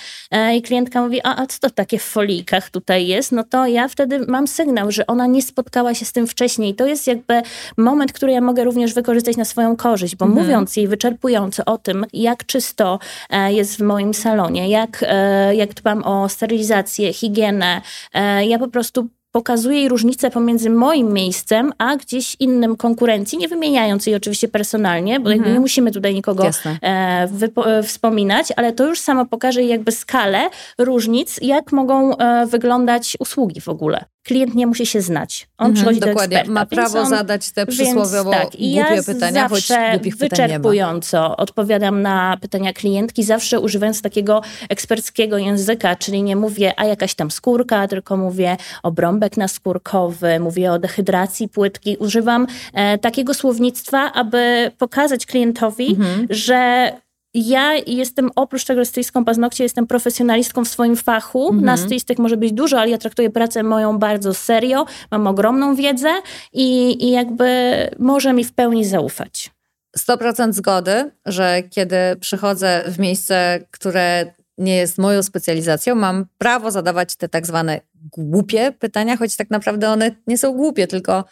i 0.54 0.62
klientka 0.62 1.02
mówi, 1.02 1.20
a, 1.24 1.42
a 1.42 1.46
co 1.46 1.58
to 1.58 1.70
takie 1.70 1.98
w 1.98 2.02
folijkach 2.02 2.70
tutaj 2.70 3.06
jest, 3.06 3.32
no 3.32 3.44
to 3.44 3.66
ja 3.66 3.88
wtedy 3.88 4.18
mam 4.28 4.46
sygnał, 4.46 4.90
że 4.90 5.06
ona 5.06 5.26
nie 5.26 5.42
spotkała 5.42 5.94
się 5.94 6.04
z 6.04 6.12
tym 6.12 6.26
wcześniej. 6.26 6.74
To 6.74 6.86
jest 6.86 7.06
jakby 7.06 7.42
moment, 7.76 8.12
który 8.12 8.32
ja 8.32 8.40
mogę 8.40 8.64
również 8.64 8.94
wykorzystać 8.94 9.36
na 9.36 9.44
swoją 9.44 9.76
korzyść, 9.76 10.16
bo 10.16 10.24
mhm. 10.24 10.44
mówiąc 10.44 10.76
jej 10.76 10.88
wyczerpująco 10.88 11.64
o 11.64 11.78
tym, 11.78 12.06
jak 12.12 12.46
czysto 12.46 12.98
e, 13.30 13.52
jest 13.52 13.76
w 13.76 13.80
moim 13.82 14.14
salonie, 14.14 14.68
jak, 14.68 15.04
e, 15.08 15.54
jak 15.54 15.74
dbam 15.74 16.04
o 16.04 16.28
sterylizację, 16.28 17.12
higienę, 17.12 17.82
e, 18.12 18.46
ja 18.46 18.58
po 18.58 18.68
prostu 18.68 19.08
pokazuje 19.32 19.78
jej 19.78 19.88
różnicę 19.88 20.30
pomiędzy 20.30 20.70
moim 20.70 21.12
miejscem, 21.12 21.72
a 21.78 21.96
gdzieś 21.96 22.36
innym 22.40 22.76
konkurencji, 22.76 23.38
nie 23.38 23.48
wymieniając 23.48 24.06
jej 24.06 24.16
oczywiście 24.16 24.48
personalnie, 24.48 25.20
bo 25.20 25.32
mhm. 25.32 25.54
nie 25.54 25.60
musimy 25.60 25.92
tutaj 25.92 26.14
nikogo 26.14 26.50
e, 26.82 27.28
e, 27.66 27.82
wspominać, 27.82 28.52
ale 28.56 28.72
to 28.72 28.86
już 28.86 29.00
samo 29.00 29.26
pokaże 29.26 29.62
jakby 29.62 29.92
skalę 29.92 30.50
różnic, 30.78 31.38
jak 31.42 31.72
mogą 31.72 32.16
e, 32.16 32.46
wyglądać 32.46 33.16
usługi 33.20 33.60
w 33.60 33.68
ogóle. 33.68 34.04
Klient 34.22 34.54
nie 34.54 34.66
musi 34.66 34.86
się 34.86 35.00
znać. 35.00 35.48
On 35.58 35.66
mhm, 35.66 35.74
przychodzi 35.74 36.00
dokładnie. 36.00 36.36
do 36.36 36.40
eksperta. 36.40 36.60
Ma 36.60 36.66
prawo 36.66 37.00
on, 37.00 37.08
zadać 37.08 37.50
te 37.50 37.66
przysłowiowo 37.66 38.30
więc, 38.30 38.42
tak, 38.42 38.50
głupie 38.50 38.94
ja 38.94 39.02
pytania, 39.02 39.48
choć 39.48 39.68
głupich 39.92 40.16
wyczerpująco 40.16 41.36
odpowiadam 41.36 42.02
na 42.02 42.36
pytania 42.40 42.72
klientki, 42.72 43.24
zawsze 43.24 43.60
używając 43.60 44.02
takiego 44.02 44.42
eksperckiego 44.68 45.38
języka, 45.38 45.96
czyli 45.96 46.22
nie 46.22 46.36
mówię, 46.36 46.72
a 46.76 46.84
jakaś 46.84 47.14
tam 47.14 47.30
skórka, 47.30 47.88
tylko 47.88 48.16
mówię 48.16 48.56
obrąbek 48.82 49.36
naskórkowy, 49.36 50.40
mówię 50.40 50.72
o 50.72 50.78
dehydracji 50.78 51.48
płytki. 51.48 51.96
Używam 51.96 52.46
e, 52.74 52.98
takiego 52.98 53.34
słownictwa, 53.34 54.12
aby 54.12 54.70
pokazać 54.78 55.26
klientowi, 55.26 55.88
mhm. 55.90 56.26
że 56.30 56.92
ja 57.34 57.74
jestem 57.86 58.30
oprócz 58.36 58.64
tego, 58.64 58.80
że 58.80 58.86
stylistką 58.86 59.24
paznokcie, 59.24 59.64
jestem 59.64 59.86
profesjonalistką 59.86 60.64
w 60.64 60.68
swoim 60.68 60.96
fachu. 60.96 61.48
Mhm. 61.48 61.64
Na 61.64 61.76
może 62.18 62.36
być 62.36 62.52
dużo, 62.52 62.80
ale 62.80 62.90
ja 62.90 62.98
traktuję 62.98 63.30
pracę 63.30 63.62
moją 63.62 63.98
bardzo 63.98 64.34
serio. 64.34 64.86
Mam 65.10 65.26
ogromną 65.26 65.74
wiedzę 65.74 66.08
i, 66.52 66.96
i 67.04 67.10
jakby 67.10 67.50
może 67.98 68.32
mi 68.32 68.44
w 68.44 68.52
pełni 68.52 68.84
zaufać. 68.84 69.50
100% 69.98 70.52
zgody, 70.52 71.10
że 71.26 71.62
kiedy 71.70 71.96
przychodzę 72.20 72.84
w 72.86 72.98
miejsce, 72.98 73.60
które 73.70 74.32
nie 74.58 74.76
jest 74.76 74.98
moją 74.98 75.22
specjalizacją, 75.22 75.94
mam 75.94 76.26
prawo 76.38 76.70
zadawać 76.70 77.16
te 77.16 77.28
tak 77.28 77.46
zwane 77.46 77.80
głupie 77.94 78.72
pytania, 78.78 79.16
choć 79.16 79.36
tak 79.36 79.50
naprawdę 79.50 79.90
one 79.90 80.10
nie 80.26 80.38
są 80.38 80.52
głupie, 80.52 80.86
tylko 80.86 81.24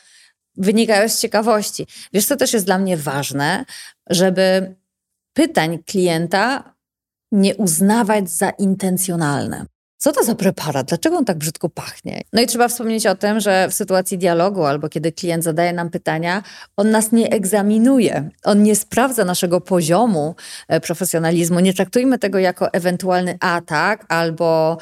wynikają 0.56 1.08
z 1.08 1.20
ciekawości. 1.20 1.86
Wiesz, 2.12 2.26
co 2.26 2.36
też 2.36 2.52
jest 2.52 2.66
dla 2.66 2.78
mnie 2.78 2.96
ważne, 2.96 3.64
żeby 4.10 4.74
pytań 5.32 5.78
klienta 5.86 6.74
nie 7.32 7.56
uznawać 7.56 8.30
za 8.30 8.50
intencjonalne. 8.50 9.66
Co 10.02 10.12
to 10.12 10.24
za 10.24 10.34
preparat? 10.34 10.86
Dlaczego 10.86 11.16
on 11.16 11.24
tak 11.24 11.38
brzydko 11.38 11.68
pachnie? 11.68 12.20
No 12.32 12.42
i 12.42 12.46
trzeba 12.46 12.68
wspomnieć 12.68 13.06
o 13.06 13.14
tym, 13.14 13.40
że 13.40 13.68
w 13.68 13.74
sytuacji 13.74 14.18
dialogu 14.18 14.64
albo 14.64 14.88
kiedy 14.88 15.12
klient 15.12 15.44
zadaje 15.44 15.72
nam 15.72 15.90
pytania, 15.90 16.42
on 16.76 16.90
nas 16.90 17.12
nie 17.12 17.30
egzaminuje, 17.30 18.30
on 18.44 18.62
nie 18.62 18.76
sprawdza 18.76 19.24
naszego 19.24 19.60
poziomu 19.60 20.34
e, 20.68 20.80
profesjonalizmu. 20.80 21.60
Nie 21.60 21.74
traktujmy 21.74 22.18
tego 22.18 22.38
jako 22.38 22.72
ewentualny 22.72 23.36
atak 23.40 24.06
albo 24.08 24.78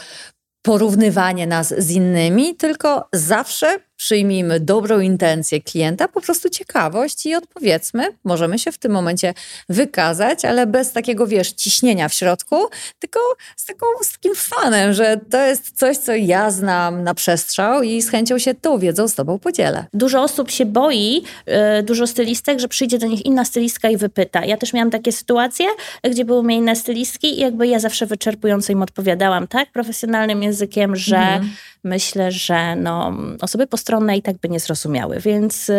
porównywanie 0.62 1.46
nas 1.46 1.74
z 1.78 1.90
innymi, 1.90 2.56
tylko 2.56 3.08
zawsze 3.12 3.87
przyjmijmy 3.98 4.60
dobrą 4.60 5.00
intencję 5.00 5.60
klienta, 5.60 6.08
po 6.08 6.20
prostu 6.20 6.50
ciekawość 6.50 7.26
i 7.26 7.34
odpowiedzmy. 7.34 8.04
Możemy 8.24 8.58
się 8.58 8.72
w 8.72 8.78
tym 8.78 8.92
momencie 8.92 9.34
wykazać, 9.68 10.44
ale 10.44 10.66
bez 10.66 10.92
takiego, 10.92 11.26
wiesz, 11.26 11.52
ciśnienia 11.52 12.08
w 12.08 12.14
środku, 12.14 12.56
tylko 12.98 13.20
z, 13.56 13.64
taką, 13.64 13.86
z 14.02 14.12
takim 14.12 14.34
fanem, 14.34 14.92
że 14.92 15.20
to 15.30 15.46
jest 15.46 15.78
coś, 15.78 15.96
co 15.96 16.14
ja 16.14 16.50
znam 16.50 17.02
na 17.02 17.14
przestrzał 17.14 17.82
i 17.82 18.02
z 18.02 18.10
chęcią 18.10 18.38
się 18.38 18.54
tą 18.54 18.78
wiedzą 18.78 19.08
z 19.08 19.14
tobą 19.14 19.38
podzielę. 19.38 19.84
Dużo 19.92 20.22
osób 20.22 20.50
się 20.50 20.66
boi, 20.66 21.22
yy, 21.46 21.82
dużo 21.82 22.06
stylistek, 22.06 22.60
że 22.60 22.68
przyjdzie 22.68 22.98
do 22.98 23.06
nich 23.06 23.26
inna 23.26 23.44
stylistka 23.44 23.90
i 23.90 23.96
wypyta. 23.96 24.44
Ja 24.44 24.56
też 24.56 24.72
miałam 24.72 24.90
takie 24.90 25.12
sytuacje, 25.12 25.66
gdzie 26.10 26.24
były 26.24 26.42
mnie 26.42 26.56
inne 26.56 26.76
stylistki 26.76 27.38
i 27.38 27.40
jakby 27.40 27.66
ja 27.66 27.78
zawsze 27.78 28.06
wyczerpująco 28.06 28.72
im 28.72 28.82
odpowiadałam, 28.82 29.46
tak, 29.46 29.72
profesjonalnym 29.72 30.42
językiem, 30.42 30.96
że 30.96 31.16
mhm 31.16 31.48
myślę, 31.84 32.32
że 32.32 32.76
no, 32.76 33.16
osoby 33.40 33.66
postronne 33.66 34.16
i 34.16 34.22
tak 34.22 34.36
by 34.36 34.48
nie 34.48 34.60
zrozumiały, 34.60 35.20
więc 35.20 35.68
yy, 35.68 35.74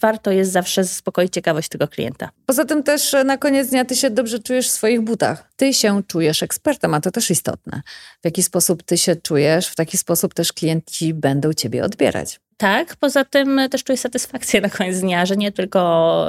warto 0.00 0.30
jest 0.30 0.52
zawsze 0.52 0.84
zaspokoić 0.84 1.32
ciekawość 1.32 1.68
tego 1.68 1.88
klienta. 1.88 2.30
Poza 2.46 2.64
tym 2.64 2.82
też 2.82 3.14
e, 3.14 3.24
na 3.24 3.38
koniec 3.38 3.68
dnia 3.70 3.84
ty 3.84 3.96
się 3.96 4.10
dobrze 4.10 4.38
czujesz 4.38 4.68
w 4.68 4.72
swoich 4.72 5.00
butach. 5.00 5.50
Ty 5.56 5.74
się 5.74 6.02
czujesz 6.06 6.42
ekspertem, 6.42 6.94
a 6.94 7.00
to 7.00 7.10
też 7.10 7.30
istotne. 7.30 7.82
W 8.22 8.24
jaki 8.24 8.42
sposób 8.42 8.82
ty 8.82 8.98
się 8.98 9.16
czujesz, 9.16 9.68
w 9.68 9.74
taki 9.74 9.98
sposób 9.98 10.34
też 10.34 10.52
klienci 10.52 11.14
będą 11.14 11.52
ciebie 11.52 11.84
odbierać. 11.84 12.40
Tak, 12.58 12.96
poza 12.96 13.24
tym 13.24 13.60
też 13.70 13.84
czuję 13.84 13.96
satysfakcję 13.96 14.60
na 14.60 14.68
koniec 14.70 15.00
dnia, 15.00 15.26
że 15.26 15.36
nie 15.36 15.52
tylko, 15.52 15.80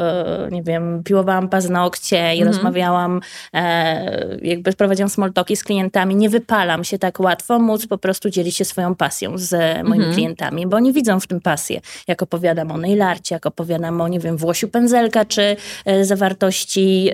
e, 0.01 0.47
nie 0.51 0.63
wiem, 0.63 1.03
piłowałam 1.03 1.49
paznokcie 1.49 2.35
i 2.35 2.41
mm. 2.41 2.53
rozmawiałam, 2.53 3.21
e, 3.53 4.37
jakby 4.41 4.73
prowadziłam 4.73 5.09
small 5.09 5.33
talki 5.33 5.55
z 5.55 5.63
klientami, 5.63 6.15
nie 6.15 6.29
wypalam 6.29 6.83
się 6.83 6.99
tak 6.99 7.19
łatwo, 7.19 7.59
móc 7.59 7.87
po 7.87 7.97
prostu 7.97 8.29
dzielić 8.29 8.55
się 8.55 8.65
swoją 8.65 8.95
pasją 8.95 9.37
z 9.37 9.83
moimi 9.83 10.03
mm. 10.03 10.15
klientami, 10.15 10.67
bo 10.67 10.77
oni 10.77 10.93
widzą 10.93 11.19
w 11.19 11.27
tym 11.27 11.41
pasję. 11.41 11.81
Jak 12.07 12.23
opowiadam 12.23 12.71
o 12.71 12.77
nailarcie, 12.77 13.35
jak 13.35 13.45
opowiadam 13.45 14.01
o, 14.01 14.07
nie 14.07 14.19
wiem, 14.19 14.37
włosiu 14.37 14.67
pędzelka, 14.67 15.25
czy 15.25 15.55
e, 15.85 16.05
zawartości 16.05 17.11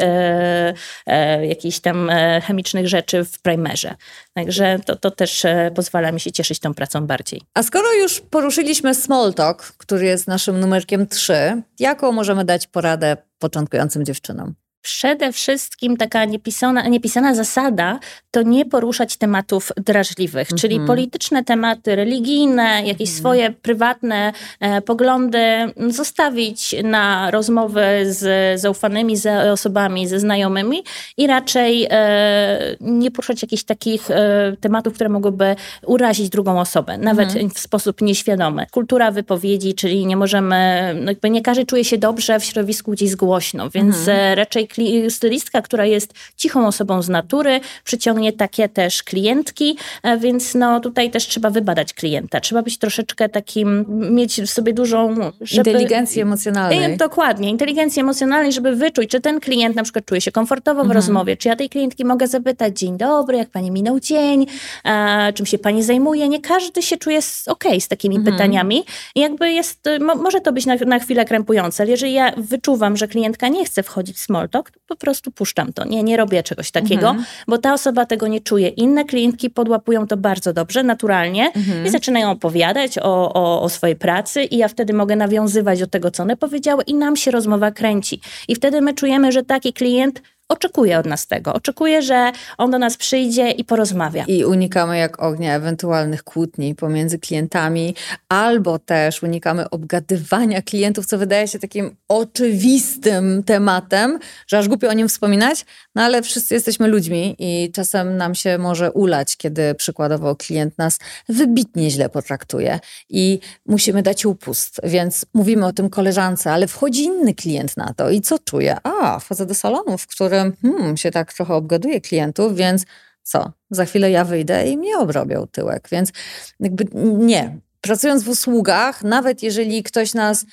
jakichś 1.48 1.80
tam 1.80 2.12
chemicznych 2.44 2.88
rzeczy 2.88 3.24
w 3.26 3.42
primerze. 3.42 3.96
Także 4.34 4.80
to, 4.86 4.96
to 4.96 5.12
też 5.12 5.46
pozwala 5.76 6.12
mi 6.12 6.20
się 6.20 6.32
cieszyć 6.32 6.60
tą 6.60 6.74
pracą 6.74 7.08
bardziej. 7.08 7.42
A 7.54 7.64
skoro 7.64 7.94
już 7.94 8.22
poruszyliśmy 8.22 8.96
small 8.96 9.34
talk, 9.34 9.62
który 9.62 10.06
jest 10.06 10.28
naszym 10.28 10.60
numerkiem 10.60 11.08
3, 11.08 11.62
jaką 11.80 12.12
możemy 12.12 12.46
dać 12.46 12.68
poradę 12.68 13.18
początkującym 13.40 14.06
dziewczynom? 14.06 14.54
Przede 14.84 15.32
wszystkim 15.32 15.98
taka 15.98 16.26
niepisana, 16.26 16.88
niepisana 16.88 17.36
zasada 17.36 18.00
to 18.32 18.42
nie 18.42 18.66
poruszać 18.66 19.18
tematów 19.18 19.72
drażliwych, 19.78 20.52
mm 20.52 20.58
-hmm. 20.58 20.62
czyli 20.62 20.80
polityczne 20.80 21.44
tematy, 21.44 21.96
religijne, 21.96 22.64
jakieś 22.64 23.10
mm 23.10 23.16
-hmm. 23.16 23.20
swoje 23.20 23.52
prywatne 23.52 24.34
e, 24.60 24.82
poglądy 24.82 25.40
zostawić 25.88 26.76
na 26.84 27.32
rozmowy 27.32 27.84
z 28.06 28.62
zaufanymi 28.62 29.18
z 29.18 29.52
osobami, 29.54 30.08
ze 30.08 30.20
znajomymi 30.20 30.84
i 31.18 31.28
raczej 31.28 31.88
e, 31.90 32.76
nie 32.82 33.12
poruszać 33.12 33.42
jakichś 33.42 33.64
takich 33.64 34.12
e, 34.12 34.56
tematów, 34.62 34.94
które 34.94 35.10
mogłyby 35.10 35.56
urazić 35.86 36.30
drugą 36.30 36.60
osobę, 36.60 36.98
nawet 36.98 37.36
mm 37.36 37.48
-hmm. 37.48 37.54
w 37.54 37.60
sposób 37.60 38.02
nieświadomy. 38.02 38.66
Kultura 38.72 39.12
wypowiedzi, 39.12 39.74
czyli 39.74 40.06
nie 40.06 40.18
możemy, 40.18 40.92
no 41.02 41.12
jakby 41.12 41.30
nie 41.30 41.42
każdy 41.42 41.66
czuje 41.66 41.86
się 41.86 41.98
dobrze 41.98 42.40
w 42.40 42.46
środowisku 42.46 42.92
gdzieś 42.92 43.16
głośno, 43.16 43.70
więc 43.70 43.96
mhm. 43.98 44.20
e, 44.20 44.36
raczej 44.36 44.68
stylistka, 45.10 45.62
która 45.62 45.86
jest 45.86 46.14
cichą 46.38 46.68
osobą 46.68 47.02
z 47.02 47.10
natury, 47.10 47.60
przyciągnie 47.84 48.34
takie 48.34 48.70
też 48.70 49.04
klientki, 49.04 49.78
e, 50.04 50.18
więc 50.18 50.56
no 50.56 50.80
tutaj 50.80 51.12
też 51.12 51.28
trzeba 51.28 51.50
wybadać 51.50 51.94
klienta. 51.94 52.40
Trzeba 52.40 52.62
być 52.62 52.78
troszeczkę 52.78 53.30
takim, 53.30 53.86
mieć 54.16 54.42
w 54.42 54.50
sobie 54.50 54.74
dużą... 54.74 55.16
Żeby, 55.42 55.70
inteligencję 55.70 56.24
emocjonalnej. 56.24 56.98
Dokładnie, 56.98 57.50
inteligencję 57.50 58.02
emocjonalnej, 58.04 58.52
żeby 58.52 58.76
wyczuć, 58.76 59.10
czy 59.10 59.22
ten 59.22 59.40
klient 59.40 59.76
na 59.76 59.84
przykład 59.84 60.06
czuje 60.06 60.22
się 60.22 60.32
komfortowo 60.32 60.82
w 60.82 60.86
mhm. 60.86 60.96
rozmowie, 60.96 61.38
czy 61.38 61.50
ja 61.50 61.56
tej 61.56 61.70
klientki 61.70 62.06
mogę 62.06 62.28
zapytać, 62.28 62.80
dzień 62.80 62.98
dobry, 62.98 63.38
jak 63.38 63.50
pani 63.50 63.72
minął 63.72 64.00
dzień, 64.00 64.46
e, 64.86 65.34
czym 65.34 65.46
się 65.46 65.58
pani 65.58 65.84
zajmuje. 65.84 66.30
Nie 66.30 66.42
każdy 66.42 66.82
się 66.82 66.98
czuje 66.98 67.20
ok 67.48 67.64
z 67.80 67.88
takimi 67.88 68.16
mhm. 68.16 68.36
pytaniami. 68.36 68.84
I 69.16 69.20
jakby 69.20 69.52
jest, 69.52 69.90
mo, 70.00 70.16
może 70.16 70.42
to 70.42 70.54
być 70.54 70.66
na, 70.66 70.76
na 70.76 71.00
chwilę 71.00 71.26
krępujące, 71.26 71.84
ale 71.84 71.92
jeżeli 71.92 72.14
ja 72.14 72.32
wyczuwam, 72.38 72.98
że 72.98 73.08
klientka 73.08 73.48
nie 73.48 73.66
chce 73.66 73.84
wchodzić 73.84 74.18
w 74.18 74.20
small 74.20 74.50
po 74.88 74.96
prostu 74.96 75.32
puszczam 75.32 75.74
to. 75.74 75.86
Nie, 75.86 76.04
nie 76.04 76.18
robię 76.18 76.44
czegoś 76.44 76.72
takiego, 76.72 77.10
mhm. 77.10 77.26
bo 77.48 77.58
ta 77.58 77.74
osoba 77.74 78.06
tego 78.06 78.28
nie 78.28 78.42
czuje. 78.42 78.68
Inne 78.68 79.06
klientki 79.06 79.50
podłapują 79.50 80.08
to 80.08 80.18
bardzo 80.18 80.54
dobrze, 80.54 80.84
naturalnie 80.84 81.52
mhm. 81.56 81.86
i 81.86 81.90
zaczynają 81.90 82.32
opowiadać 82.32 82.98
o, 82.98 83.34
o, 83.34 83.62
o 83.62 83.70
swojej 83.70 83.96
pracy 83.96 84.44
i 84.44 84.58
ja 84.58 84.68
wtedy 84.68 84.94
mogę 84.94 85.16
nawiązywać 85.16 85.80
do 85.80 85.88
tego, 85.88 86.12
co 86.12 86.24
one 86.24 86.38
powiedziały 86.38 86.84
i 86.84 86.94
nam 86.94 87.16
się 87.16 87.32
rozmowa 87.32 87.72
kręci. 87.72 88.22
I 88.48 88.56
wtedy 88.56 88.82
my 88.82 88.94
czujemy, 88.94 89.32
że 89.32 89.44
taki 89.44 89.74
klient 89.74 90.22
oczekuje 90.54 91.00
od 91.00 91.06
nas 91.06 91.28
tego. 91.28 91.54
Oczekuje, 91.54 92.02
że 92.02 92.32
on 92.58 92.72
do 92.72 92.80
nas 92.80 92.98
przyjdzie 92.98 93.52
i 93.52 93.64
porozmawia. 93.64 94.24
I 94.28 94.46
unikamy 94.46 94.98
jak 94.98 95.24
ognia 95.24 95.56
ewentualnych 95.56 96.24
kłótni 96.24 96.76
pomiędzy 96.76 97.20
klientami, 97.20 97.96
albo 98.30 98.80
też 98.80 99.24
unikamy 99.24 99.70
obgadywania 99.70 100.62
klientów, 100.62 101.06
co 101.06 101.18
wydaje 101.18 101.48
się 101.48 101.60
takim 101.60 101.96
oczywistym 102.08 103.44
tematem, 103.44 104.20
że 104.48 104.58
aż 104.58 104.68
głupio 104.68 104.90
o 104.90 104.94
nim 104.94 105.08
wspominać, 105.08 105.66
no 105.96 106.02
ale 106.02 106.22
wszyscy 106.22 106.54
jesteśmy 106.54 106.88
ludźmi 106.88 107.36
i 107.40 107.72
czasem 107.72 108.18
nam 108.18 108.36
się 108.36 108.58
może 108.58 108.92
ulać, 108.92 109.38
kiedy 109.38 109.76
przykładowo 109.76 110.36
klient 110.36 110.78
nas 110.78 111.00
wybitnie 111.30 111.92
źle 111.92 112.10
potraktuje 112.10 112.80
i 113.10 113.40
musimy 113.66 114.04
dać 114.04 114.26
upust. 114.26 114.82
Więc 114.84 115.26
mówimy 115.34 115.66
o 115.66 115.74
tym 115.74 115.90
koleżance, 115.90 116.52
ale 116.52 116.68
wchodzi 116.68 117.04
inny 117.04 117.34
klient 117.34 117.78
na 117.78 117.94
to 117.94 118.10
i 118.10 118.22
co 118.22 118.40
czuje? 118.40 118.78
A, 118.84 119.20
wchodzę 119.20 119.46
do 119.46 119.56
salonu, 119.56 119.98
w 119.98 120.08
którym 120.08 120.43
hmm, 120.62 120.98
się 120.98 121.12
tak 121.12 121.34
trochę 121.34 121.54
obgaduje 121.54 122.02
klientów, 122.02 122.56
więc 122.56 122.86
co? 123.24 123.52
Za 123.70 123.86
chwilę 123.86 124.12
ja 124.12 124.26
wyjdę 124.26 124.68
i 124.68 124.78
mnie 124.78 124.98
obrobią 124.98 125.48
tyłek. 125.48 125.88
Więc 125.92 126.12
jakby 126.60 126.86
nie. 127.18 127.58
Pracując 127.82 128.24
w 128.24 128.30
usługach, 128.30 129.04
nawet 129.04 129.44
jeżeli 129.44 129.84
ktoś 129.84 130.14
nas 130.14 130.46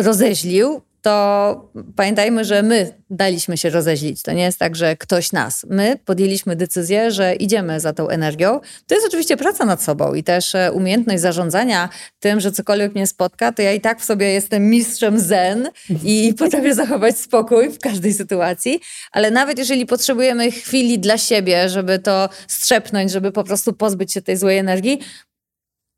rozeźlił, 0.00 0.80
to 1.04 1.72
pamiętajmy, 1.96 2.44
że 2.44 2.62
my 2.62 2.94
daliśmy 3.10 3.56
się 3.56 3.70
rozeźlić. 3.70 4.22
To 4.22 4.32
nie 4.32 4.42
jest 4.42 4.58
tak, 4.58 4.76
że 4.76 4.96
ktoś 4.96 5.32
nas. 5.32 5.66
My 5.70 5.98
podjęliśmy 6.04 6.56
decyzję, 6.56 7.10
że 7.10 7.34
idziemy 7.34 7.80
za 7.80 7.92
tą 7.92 8.08
energią. 8.08 8.60
To 8.86 8.94
jest 8.94 9.06
oczywiście 9.06 9.36
praca 9.36 9.64
nad 9.64 9.82
sobą 9.82 10.14
i 10.14 10.22
też 10.22 10.54
e, 10.54 10.72
umiejętność 10.72 11.22
zarządzania 11.22 11.88
tym, 12.20 12.40
że 12.40 12.52
cokolwiek 12.52 12.94
mnie 12.94 13.06
spotka, 13.06 13.52
to 13.52 13.62
ja 13.62 13.72
i 13.72 13.80
tak 13.80 14.00
w 14.00 14.04
sobie 14.04 14.32
jestem 14.32 14.70
mistrzem 14.70 15.20
zen 15.20 15.68
i 16.04 16.34
potrafię 16.38 16.74
zachować 16.74 17.18
spokój 17.18 17.70
w 17.70 17.78
każdej 17.78 18.14
sytuacji. 18.14 18.80
Ale 19.12 19.30
nawet 19.30 19.58
jeżeli 19.58 19.86
potrzebujemy 19.86 20.50
chwili 20.50 20.98
dla 20.98 21.18
siebie, 21.18 21.68
żeby 21.68 21.98
to 21.98 22.28
strzepnąć, 22.48 23.10
żeby 23.10 23.32
po 23.32 23.44
prostu 23.44 23.72
pozbyć 23.72 24.12
się 24.12 24.22
tej 24.22 24.36
złej 24.36 24.58
energii, 24.58 25.00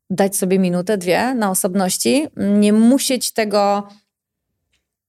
dać 0.09 0.37
sobie 0.37 0.59
minutę, 0.59 0.97
dwie 0.97 1.33
na 1.33 1.51
osobności, 1.51 2.27
nie 2.37 2.73
musieć 2.73 3.31
tego 3.31 3.87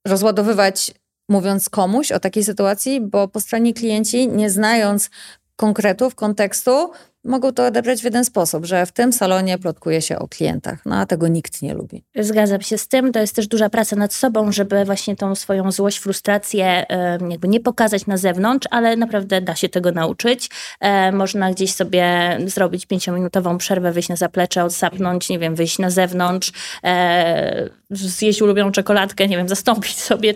rozładowywać 0.09 0.93
mówiąc 1.29 1.69
komuś 1.69 2.13
o 2.13 2.21
takiej 2.21 2.45
sytuacji, 2.45 3.01
bo 3.01 3.29
po 3.29 3.41
stronie 3.41 3.75
klienci, 3.75 4.29
nie 4.29 4.51
znając 4.51 5.11
konkretów, 5.57 6.15
kontekstu, 6.15 6.91
mogą 7.25 7.53
to 7.53 7.67
odebrać 7.67 8.01
w 8.01 8.05
jeden 8.05 8.25
sposób, 8.25 8.67
że 8.67 8.87
w 8.87 8.93
tym 8.93 9.13
salonie 9.13 9.59
plotkuje 9.59 10.03
się 10.03 10.19
o 10.19 10.29
klientach, 10.29 10.87
no 10.87 10.97
a 10.97 11.07
tego 11.07 11.29
nikt 11.29 11.63
nie 11.63 11.75
lubi. 11.75 12.05
Zgadzam 12.17 12.61
się 12.61 12.79
z 12.79 12.89
tym. 12.89 13.13
To 13.13 13.21
jest 13.21 13.37
też 13.37 13.47
duża 13.47 13.71
praca 13.71 13.97
nad 13.97 14.15
sobą, 14.15 14.53
żeby 14.53 14.85
właśnie 14.85 15.17
tą 15.17 15.35
swoją 15.35 15.73
złość, 15.73 15.99
frustrację 15.99 16.87
jakby 17.29 17.49
nie 17.49 17.61
pokazać 17.61 18.07
na 18.07 18.17
zewnątrz, 18.17 18.67
ale 18.71 18.97
naprawdę 18.97 19.41
da 19.41 19.55
się 19.55 19.69
tego 19.69 19.93
nauczyć. 19.93 20.51
E, 20.81 21.13
można 21.13 21.53
gdzieś 21.53 21.75
sobie 21.75 22.39
zrobić 22.47 22.87
pięciominutową 22.87 23.59
przerwę, 23.59 23.93
wyjść 23.93 24.09
na 24.09 24.17
zaplecze, 24.17 24.65
odsapnąć, 24.65 25.29
nie 25.29 25.39
wiem, 25.39 25.55
wyjść 25.55 25.79
na 25.79 25.91
zewnątrz, 25.91 26.53
e, 26.85 27.69
zjeść 27.91 28.43
ulubioną 28.43 28.73
czekoladkę, 28.73 29.29
nie 29.29 29.37
wiem, 29.37 29.49
zastąpić 29.49 29.97
sobie 29.97 30.35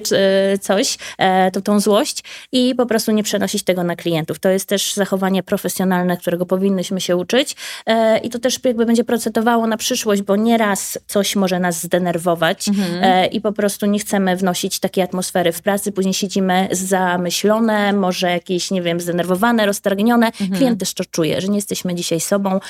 coś, 0.60 0.98
e, 1.18 1.50
to 1.50 1.60
tą 1.60 1.80
złość 1.80 2.24
i 2.52 2.74
po 2.74 2.86
prostu 2.86 3.12
nie 3.12 3.22
przenosić 3.22 3.62
tego 3.62 3.84
na 3.84 3.96
klientów. 3.96 4.38
To 4.38 4.48
jest 4.48 4.68
też 4.68 4.94
zachowanie 4.94 5.42
profesjonalne, 5.42 6.16
którego 6.16 6.46
powinnyśmy 6.72 7.00
się 7.00 7.16
uczyć 7.16 7.56
e, 7.86 8.18
i 8.18 8.30
to 8.30 8.38
też 8.38 8.58
jakby 8.64 8.86
będzie 8.86 9.04
procentowało 9.04 9.66
na 9.66 9.76
przyszłość, 9.76 10.22
bo 10.22 10.36
nieraz 10.36 10.98
coś 11.06 11.36
może 11.36 11.60
nas 11.60 11.82
zdenerwować 11.82 12.68
mhm. 12.68 13.04
E, 13.04 13.26
i 13.26 13.40
po 13.40 13.52
prostu 13.52 13.86
nie 13.86 13.98
chcemy 13.98 14.36
wnosić 14.36 14.78
takiej 14.78 15.04
atmosfery 15.04 15.52
w 15.52 15.62
pracy, 15.62 15.92
później 15.92 16.14
siedzimy 16.14 16.68
zamyślone, 16.70 17.92
może 17.92 18.30
jakieś, 18.30 18.70
nie 18.70 18.82
wiem, 18.82 19.00
zdenerwowane, 19.00 19.66
roztargnione. 19.66 20.26
Mhm. 20.26 20.50
Klient 20.50 20.80
też 20.80 20.94
to 20.94 21.04
czuje, 21.04 21.40
że 21.40 21.48
nie 21.48 21.56
jesteśmy 21.56 21.94
dzisiaj 21.94 22.20
sobą, 22.20 22.60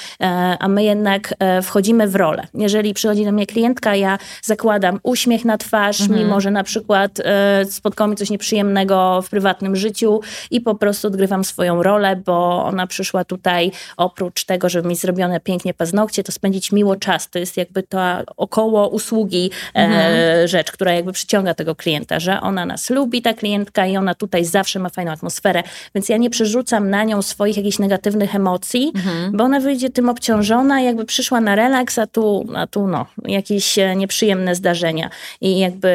a 0.58 0.68
my 0.68 0.84
jednak 0.84 1.34
wchodzimy 1.62 2.08
w 2.08 2.16
rolę. 2.16 2.46
Jeżeli 2.54 2.94
przychodzi 2.94 3.24
do 3.24 3.32
mnie 3.32 3.46
klientka, 3.46 3.96
ja 3.96 4.18
zakładam 4.42 5.00
uśmiech 5.02 5.44
na 5.44 5.58
twarz, 5.58 6.00
mhm. 6.00 6.20
mimo 6.20 6.40
że 6.40 6.50
na 6.50 6.64
przykład 6.64 7.20
e, 7.24 7.64
spotkało 7.64 8.10
mi 8.10 8.16
coś 8.16 8.30
nieprzyjemnego 8.30 9.22
w 9.22 9.30
prywatnym 9.30 9.76
życiu 9.76 10.20
i 10.50 10.60
po 10.60 10.74
prostu 10.74 11.08
odgrywam 11.08 11.44
swoją 11.44 11.82
rolę, 11.82 12.16
bo 12.16 12.64
ona 12.64 12.86
przyszła 12.86 13.24
tutaj 13.24 13.72
oprócz 13.96 14.44
tego, 14.44 14.68
żeby 14.68 14.88
mieć 14.88 14.98
zrobione 14.98 15.40
pięknie 15.40 15.74
paznokcie, 15.74 16.22
to 16.24 16.32
spędzić 16.32 16.72
miło 16.72 16.96
czas. 16.96 17.30
To 17.30 17.38
jest 17.38 17.56
jakby 17.56 17.82
ta 17.82 18.22
około 18.36 18.88
usługi 18.88 19.50
e, 19.74 19.78
mhm. 19.78 20.48
rzecz, 20.48 20.72
która 20.72 20.92
jakby 20.92 21.12
przyciąga 21.12 21.54
tego 21.54 21.74
klienta, 21.74 22.20
że 22.20 22.40
ona 22.40 22.66
nas 22.66 22.90
lubi, 22.90 23.22
ta 23.22 23.34
klientka 23.34 23.86
i 23.86 23.96
ona 23.96 24.14
tutaj 24.14 24.44
zawsze 24.44 24.78
ma 24.78 24.88
fajną 24.88 25.12
atmosferę, 25.12 25.62
więc 25.94 26.08
ja 26.08 26.16
nie 26.16 26.30
przerzucam 26.30 26.90
na 26.90 27.04
nią 27.04 27.22
swoich 27.22 27.56
jakichś 27.56 27.78
negatywnych 27.78 28.34
emocji, 28.34 28.92
mhm. 28.94 29.36
bo 29.36 29.44
ona 29.44 29.60
wyjdzie 29.60 29.90
tym 29.90 30.08
obciążona, 30.08 30.80
jakby 30.80 31.04
przyszła 31.04 31.40
na 31.40 31.54
relaks, 31.54 31.98
a 31.98 32.06
tu, 32.06 32.46
a 32.54 32.66
tu 32.66 32.86
no, 32.86 33.06
jakieś 33.24 33.78
e, 33.78 33.96
nieprzyjemne 33.96 34.54
zdarzenia. 34.54 35.10
I 35.40 35.58
jakby, 35.58 35.92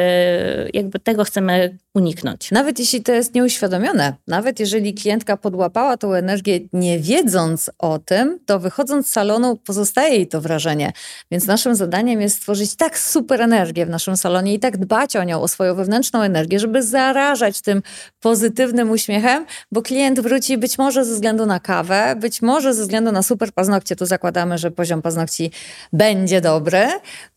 jakby 0.74 0.98
tego 0.98 1.24
chcemy 1.24 1.78
uniknąć. 1.94 2.50
Nawet 2.50 2.78
jeśli 2.78 3.02
to 3.02 3.12
jest 3.12 3.34
nieuświadomione, 3.34 4.14
nawet 4.26 4.60
jeżeli 4.60 4.94
klientka 4.94 5.36
podłapała 5.36 5.96
tą 5.96 6.12
energię 6.12 6.60
nie 6.72 6.98
wiedząc 6.98 7.70
o 7.78 7.87
tym, 7.98 8.38
to 8.46 8.60
wychodząc 8.60 9.08
z 9.08 9.12
salonu 9.12 9.56
pozostaje 9.56 10.14
jej 10.14 10.28
to 10.28 10.40
wrażenie. 10.40 10.92
Więc 11.30 11.46
naszym 11.46 11.74
zadaniem 11.74 12.20
jest 12.20 12.36
stworzyć 12.36 12.76
tak 12.76 12.98
super 12.98 13.42
energię 13.42 13.86
w 13.86 13.90
naszym 13.90 14.16
salonie 14.16 14.54
i 14.54 14.58
tak 14.58 14.76
dbać 14.76 15.16
o 15.16 15.24
nią, 15.24 15.42
o 15.42 15.48
swoją 15.48 15.74
wewnętrzną 15.74 16.22
energię, 16.22 16.58
żeby 16.58 16.82
zarażać 16.82 17.60
tym 17.60 17.82
pozytywnym 18.20 18.90
uśmiechem, 18.90 19.46
bo 19.72 19.82
klient 19.82 20.20
wróci 20.20 20.58
być 20.58 20.78
może 20.78 21.04
ze 21.04 21.14
względu 21.14 21.46
na 21.46 21.60
kawę, 21.60 22.16
być 22.20 22.42
może 22.42 22.74
ze 22.74 22.82
względu 22.82 23.12
na 23.12 23.22
super 23.22 23.52
paznokcie. 23.52 23.96
Tu 23.96 24.06
zakładamy, 24.06 24.58
że 24.58 24.70
poziom 24.70 25.02
paznokci 25.02 25.50
będzie 25.92 26.40
dobry, 26.40 26.88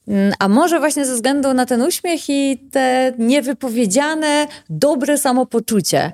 Mm, 0.08 0.34
a 0.40 0.48
może 0.48 0.80
właśnie 0.80 1.06
ze 1.06 1.16
względu 1.16 1.54
na 1.54 1.66
ten 1.66 1.82
uśmiech 1.82 2.30
i 2.30 2.58
te 2.72 3.14
niewypowiedziane, 3.18 4.48
dobre 4.70 5.18
samopoczucie. 5.18 6.12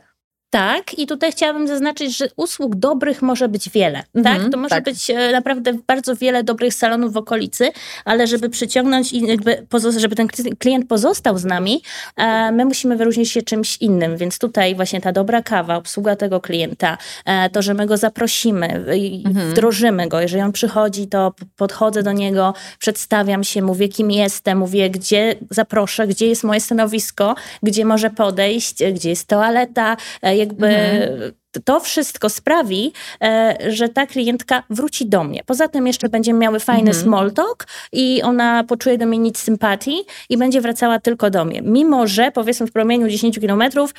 Tak, 0.50 1.00
i 1.00 1.08
tutaj 1.08 1.32
chciałabym 1.32 1.68
zaznaczyć, 1.68 2.18
że 2.18 2.28
usług 2.36 2.76
dobrych 2.76 3.22
może 3.22 3.50
być 3.50 3.70
wiele. 3.70 4.04
Mm 4.16 4.38
-hmm, 4.38 4.42
tak, 4.42 4.52
to 4.52 4.58
może 4.58 4.70
tak. 4.70 4.84
być 4.84 5.10
e, 5.10 5.32
naprawdę 5.32 5.74
bardzo 5.88 6.16
wiele 6.16 6.44
dobrych 6.44 6.74
salonów 6.74 7.14
w 7.14 7.18
okolicy, 7.18 7.72
ale 8.06 8.28
żeby 8.28 8.50
przyciągnąć 8.50 9.14
i 9.14 9.22
jakby 9.28 9.68
żeby 9.98 10.16
ten 10.16 10.28
klient 10.60 10.88
pozostał 10.88 11.38
z 11.38 11.46
nami, 11.46 11.82
e, 12.18 12.52
my 12.52 12.66
musimy 12.66 12.98
wyróżnić 12.98 13.32
się 13.32 13.42
czymś 13.42 13.78
innym. 13.78 14.18
Więc 14.18 14.40
tutaj 14.40 14.76
właśnie 14.76 15.02
ta 15.02 15.12
dobra 15.12 15.42
kawa, 15.42 15.76
obsługa 15.76 16.16
tego 16.16 16.42
klienta, 16.42 16.98
e, 17.26 17.50
to, 17.50 17.62
że 17.62 17.74
my 17.74 17.86
go 17.86 17.98
zaprosimy, 17.98 18.68
-hmm. 18.68 19.50
wdrożymy 19.52 20.08
go. 20.08 20.22
Jeżeli 20.22 20.42
on 20.42 20.52
przychodzi, 20.52 21.08
to 21.08 21.34
podchodzę 21.56 22.04
do 22.04 22.12
niego, 22.12 22.54
przedstawiam 22.80 23.44
się, 23.44 23.62
mówię 23.62 23.90
kim 23.90 24.12
jestem, 24.12 24.58
mówię 24.58 24.90
gdzie 24.90 25.36
zaproszę, 25.50 26.08
gdzie 26.08 26.28
jest 26.28 26.44
moje 26.44 26.62
stanowisko, 26.62 27.36
gdzie 27.64 27.86
może 27.86 28.10
podejść, 28.10 28.84
gdzie 28.94 29.10
jest 29.10 29.28
toaleta, 29.28 29.98
jakby 30.38 30.68
mhm. 30.68 31.32
to 31.66 31.80
wszystko 31.80 32.30
sprawi, 32.30 32.94
e, 33.22 33.58
że 33.68 33.90
ta 33.90 34.06
klientka 34.06 34.64
wróci 34.70 35.06
do 35.06 35.24
mnie. 35.24 35.44
Poza 35.46 35.68
tym 35.68 35.88
jeszcze 35.88 36.10
będziemy 36.10 36.40
miały 36.40 36.60
fajny 36.60 36.90
mhm. 36.90 37.04
small 37.04 37.32
talk 37.32 37.68
i 37.92 38.22
ona 38.22 38.64
poczuje 38.64 38.98
do 38.98 39.06
mnie 39.06 39.18
nic 39.18 39.38
sympatii 39.38 39.98
i 40.30 40.38
będzie 40.38 40.62
wracała 40.62 41.00
tylko 41.00 41.30
do 41.30 41.46
mnie. 41.46 41.62
Mimo, 41.62 42.08
że 42.08 42.32
powiedzmy 42.32 42.68
w 42.68 42.72
promieniu 42.72 43.08
10 43.10 43.40
kilometrów 43.40 43.94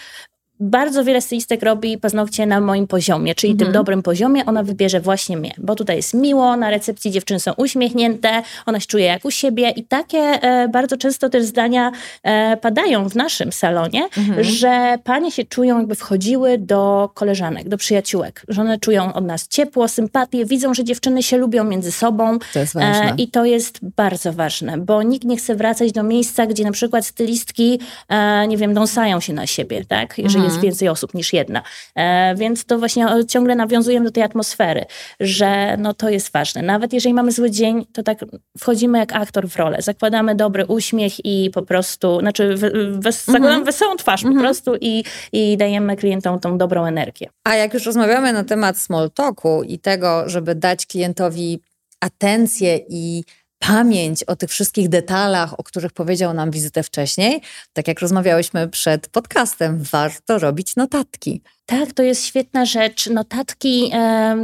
bardzo 0.60 1.04
wiele 1.04 1.20
stylistek 1.20 1.62
robi 1.62 1.98
paznokcie 1.98 2.46
na 2.46 2.60
moim 2.60 2.86
poziomie, 2.86 3.34
czyli 3.34 3.52
mhm. 3.52 3.66
tym 3.66 3.72
dobrym 3.72 4.02
poziomie, 4.02 4.46
ona 4.46 4.62
wybierze 4.62 5.00
właśnie 5.00 5.36
mnie, 5.36 5.54
bo 5.58 5.74
tutaj 5.74 5.96
jest 5.96 6.14
miło, 6.14 6.56
na 6.56 6.70
recepcji 6.70 7.10
dziewczyny 7.10 7.40
są 7.40 7.52
uśmiechnięte, 7.52 8.42
ona 8.66 8.80
się 8.80 8.86
czuje 8.86 9.04
jak 9.04 9.24
u 9.24 9.30
siebie 9.30 9.70
i 9.70 9.84
takie 9.84 10.18
e, 10.18 10.68
bardzo 10.68 10.96
często 10.96 11.28
też 11.28 11.44
zdania 11.44 11.92
e, 12.22 12.56
padają 12.56 13.08
w 13.08 13.14
naszym 13.14 13.52
salonie, 13.52 14.08
mhm. 14.16 14.44
że 14.44 14.98
panie 15.04 15.30
się 15.30 15.44
czują 15.44 15.78
jakby 15.78 15.94
wchodziły 15.94 16.58
do 16.58 17.10
koleżanek, 17.14 17.68
do 17.68 17.76
przyjaciółek, 17.76 18.42
że 18.48 18.60
one 18.60 18.78
czują 18.78 19.12
od 19.12 19.24
nas 19.24 19.48
ciepło, 19.48 19.88
sympatię, 19.88 20.44
widzą, 20.44 20.74
że 20.74 20.84
dziewczyny 20.84 21.22
się 21.22 21.36
lubią 21.36 21.64
między 21.64 21.92
sobą 21.92 22.38
to 22.52 22.58
jest 22.58 22.74
ważne. 22.74 23.12
E, 23.12 23.14
i 23.18 23.28
to 23.28 23.44
jest 23.44 23.78
bardzo 23.96 24.32
ważne, 24.32 24.78
bo 24.78 25.02
nikt 25.02 25.24
nie 25.24 25.36
chce 25.36 25.54
wracać 25.54 25.92
do 25.92 26.02
miejsca, 26.02 26.46
gdzie 26.46 26.64
na 26.64 26.72
przykład 26.72 27.06
stylistki, 27.06 27.80
e, 28.08 28.46
nie 28.48 28.56
wiem, 28.56 28.74
dąsają 28.74 29.20
się 29.20 29.32
na 29.32 29.46
siebie, 29.46 29.84
tak, 29.84 30.18
jeżeli 30.18 30.47
jest 30.48 30.56
mhm. 30.56 30.70
więcej 30.70 30.88
osób 30.88 31.14
niż 31.14 31.32
jedna. 31.32 31.62
E, 31.94 32.34
więc 32.34 32.64
to 32.64 32.78
właśnie 32.78 33.06
ciągle 33.28 33.56
nawiązujemy 33.56 34.06
do 34.06 34.12
tej 34.12 34.22
atmosfery, 34.22 34.84
że 35.20 35.76
no 35.76 35.94
to 35.94 36.08
jest 36.08 36.32
ważne. 36.32 36.62
Nawet 36.62 36.92
jeżeli 36.92 37.14
mamy 37.14 37.32
zły 37.32 37.50
dzień, 37.50 37.86
to 37.92 38.02
tak 38.02 38.24
wchodzimy 38.58 38.98
jak 38.98 39.12
aktor 39.12 39.48
w 39.48 39.56
rolę. 39.56 39.82
Zakładamy 39.82 40.34
dobry 40.34 40.66
uśmiech 40.66 41.24
i 41.24 41.50
po 41.54 41.62
prostu, 41.62 42.20
znaczy 42.20 42.54
wes 42.90 43.24
zakładamy 43.24 43.48
mhm. 43.48 43.64
wesołą 43.64 43.96
twarz 43.96 44.22
po 44.22 44.28
mhm. 44.28 44.46
prostu 44.46 44.76
i, 44.80 45.04
i 45.32 45.56
dajemy 45.56 45.96
klientom 45.96 46.40
tą 46.40 46.58
dobrą 46.58 46.84
energię. 46.84 47.28
A 47.44 47.54
jak 47.54 47.74
już 47.74 47.86
rozmawiamy 47.86 48.32
na 48.32 48.44
temat 48.44 48.78
small 48.78 49.10
talku 49.10 49.62
i 49.62 49.78
tego, 49.78 50.28
żeby 50.28 50.54
dać 50.54 50.86
klientowi 50.86 51.60
atencję 52.00 52.80
i 52.88 53.24
pamięć 53.58 54.24
o 54.24 54.36
tych 54.36 54.50
wszystkich 54.50 54.88
detalach, 54.88 55.60
o 55.60 55.62
których 55.62 55.92
powiedział 55.92 56.34
nam 56.34 56.50
wizytę 56.50 56.82
wcześniej, 56.82 57.40
tak 57.72 57.88
jak 57.88 58.00
rozmawiałyśmy 58.00 58.68
przed 58.68 59.08
podcastem, 59.08 59.82
warto 59.82 60.38
robić 60.38 60.76
notatki. 60.76 61.42
Tak, 61.68 61.92
to 61.92 62.02
jest 62.02 62.24
świetna 62.24 62.64
rzecz. 62.64 63.10
Notatki, 63.10 63.90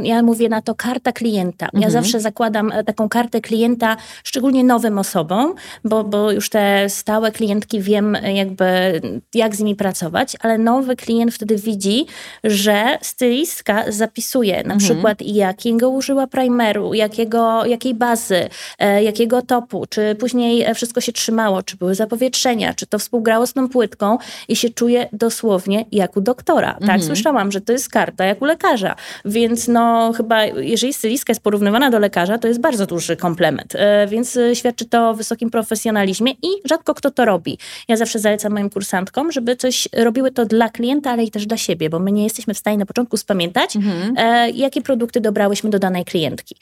ja 0.03 0.23
mówię 0.23 0.49
na 0.49 0.61
to 0.61 0.75
karta 0.75 1.11
klienta. 1.11 1.65
Ja 1.65 1.87
mhm. 1.87 1.91
zawsze 1.91 2.19
zakładam 2.19 2.71
e, 2.71 2.83
taką 2.83 3.09
kartę 3.09 3.41
klienta, 3.41 3.97
szczególnie 4.23 4.63
nowym 4.63 4.97
osobom, 4.97 5.53
bo, 5.83 6.03
bo 6.03 6.31
już 6.31 6.49
te 6.49 6.89
stałe 6.89 7.31
klientki 7.31 7.81
wiem 7.81 8.15
e, 8.15 8.33
jakby 8.33 9.01
jak 9.33 9.55
z 9.55 9.59
nimi 9.59 9.75
pracować, 9.75 10.35
ale 10.39 10.57
nowy 10.57 10.95
klient 10.95 11.33
wtedy 11.33 11.55
widzi, 11.55 12.05
że 12.43 12.97
stylistka 13.01 13.91
zapisuje 13.91 14.55
na 14.55 14.73
mhm. 14.73 14.79
przykład 14.79 15.21
jakiego 15.21 15.89
użyła 15.89 16.27
primeru, 16.27 16.93
jakiego, 16.93 17.65
jakiej 17.65 17.93
bazy, 17.93 18.49
e, 18.79 19.03
jakiego 19.03 19.41
topu, 19.41 19.85
czy 19.89 20.15
później 20.15 20.65
wszystko 20.75 21.01
się 21.01 21.11
trzymało, 21.11 21.63
czy 21.63 21.77
były 21.77 21.95
zapowietrzenia, 21.95 22.73
czy 22.73 22.87
to 22.87 22.99
współgrało 22.99 23.47
z 23.47 23.53
tą 23.53 23.69
płytką 23.69 24.17
i 24.47 24.55
się 24.55 24.69
czuje 24.69 25.09
dosłownie 25.13 25.85
jak 25.91 26.17
u 26.17 26.21
doktora. 26.21 26.73
Tak, 26.73 26.81
mhm. 26.81 26.99
Tak, 26.99 27.14
słyszałam, 27.15 27.51
że 27.51 27.61
to 27.61 27.73
jest 27.73 27.89
karta 27.89 28.25
jak 28.25 28.41
u 28.41 28.45
lekarza. 28.45 28.95
Więc 29.25 29.67
no 29.67 30.13
chyba, 30.13 30.45
jeżeli 30.45 30.93
stylistka 30.93 31.31
jest 31.31 31.43
porównywana 31.43 31.89
do 31.89 31.99
lekarza, 31.99 32.37
to 32.37 32.47
jest 32.47 32.59
bardzo 32.59 32.85
duży 32.85 33.15
komplement. 33.15 33.75
E, 33.75 34.07
więc 34.07 34.37
e, 34.37 34.55
świadczy 34.55 34.85
to 34.85 35.09
o 35.09 35.13
wysokim 35.13 35.49
profesjonalizmie 35.49 36.31
i 36.31 36.47
rzadko 36.65 36.93
kto 36.93 37.11
to 37.11 37.25
robi. 37.25 37.57
Ja 37.87 37.97
zawsze 37.97 38.19
zalecam 38.19 38.53
moim 38.53 38.69
kursantkom, 38.69 39.31
żeby 39.31 39.55
coś 39.55 39.87
robiły 39.93 40.31
to 40.31 40.45
dla 40.45 40.69
klienta, 40.69 41.11
ale 41.11 41.23
i 41.23 41.31
też 41.31 41.45
dla 41.45 41.57
siebie, 41.57 41.89
bo 41.89 41.99
my 41.99 42.11
nie 42.11 42.23
jesteśmy 42.23 42.53
w 42.53 42.57
stanie 42.57 42.77
na 42.77 42.85
początku 42.85 43.17
spamiętać, 43.17 43.75
mhm. 43.75 44.13
e, 44.17 44.49
jakie 44.49 44.81
produkty 44.81 45.21
dobrałyśmy 45.21 45.69
do 45.69 45.79
danej 45.79 46.05
klientki. 46.05 46.55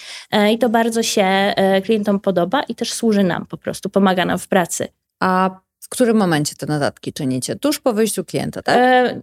I 0.51 0.57
to 0.57 0.69
bardzo 0.69 1.03
się 1.03 1.53
klientom 1.83 2.19
podoba 2.19 2.63
i 2.63 2.75
też 2.75 2.93
służy 2.93 3.23
nam 3.23 3.45
po 3.45 3.57
prostu, 3.57 3.89
pomaga 3.89 4.25
nam 4.25 4.39
w 4.39 4.47
pracy. 4.47 4.87
A 5.19 5.62
W 5.83 5.89
którym 5.89 6.17
momencie 6.17 6.55
te 6.55 6.65
notatki 6.65 7.13
czynicie? 7.13 7.55
Tuż 7.55 7.79
po 7.79 7.93
wyjściu 7.93 8.25
klienta, 8.25 8.61
tak? 8.61 8.77
E, 8.77 9.21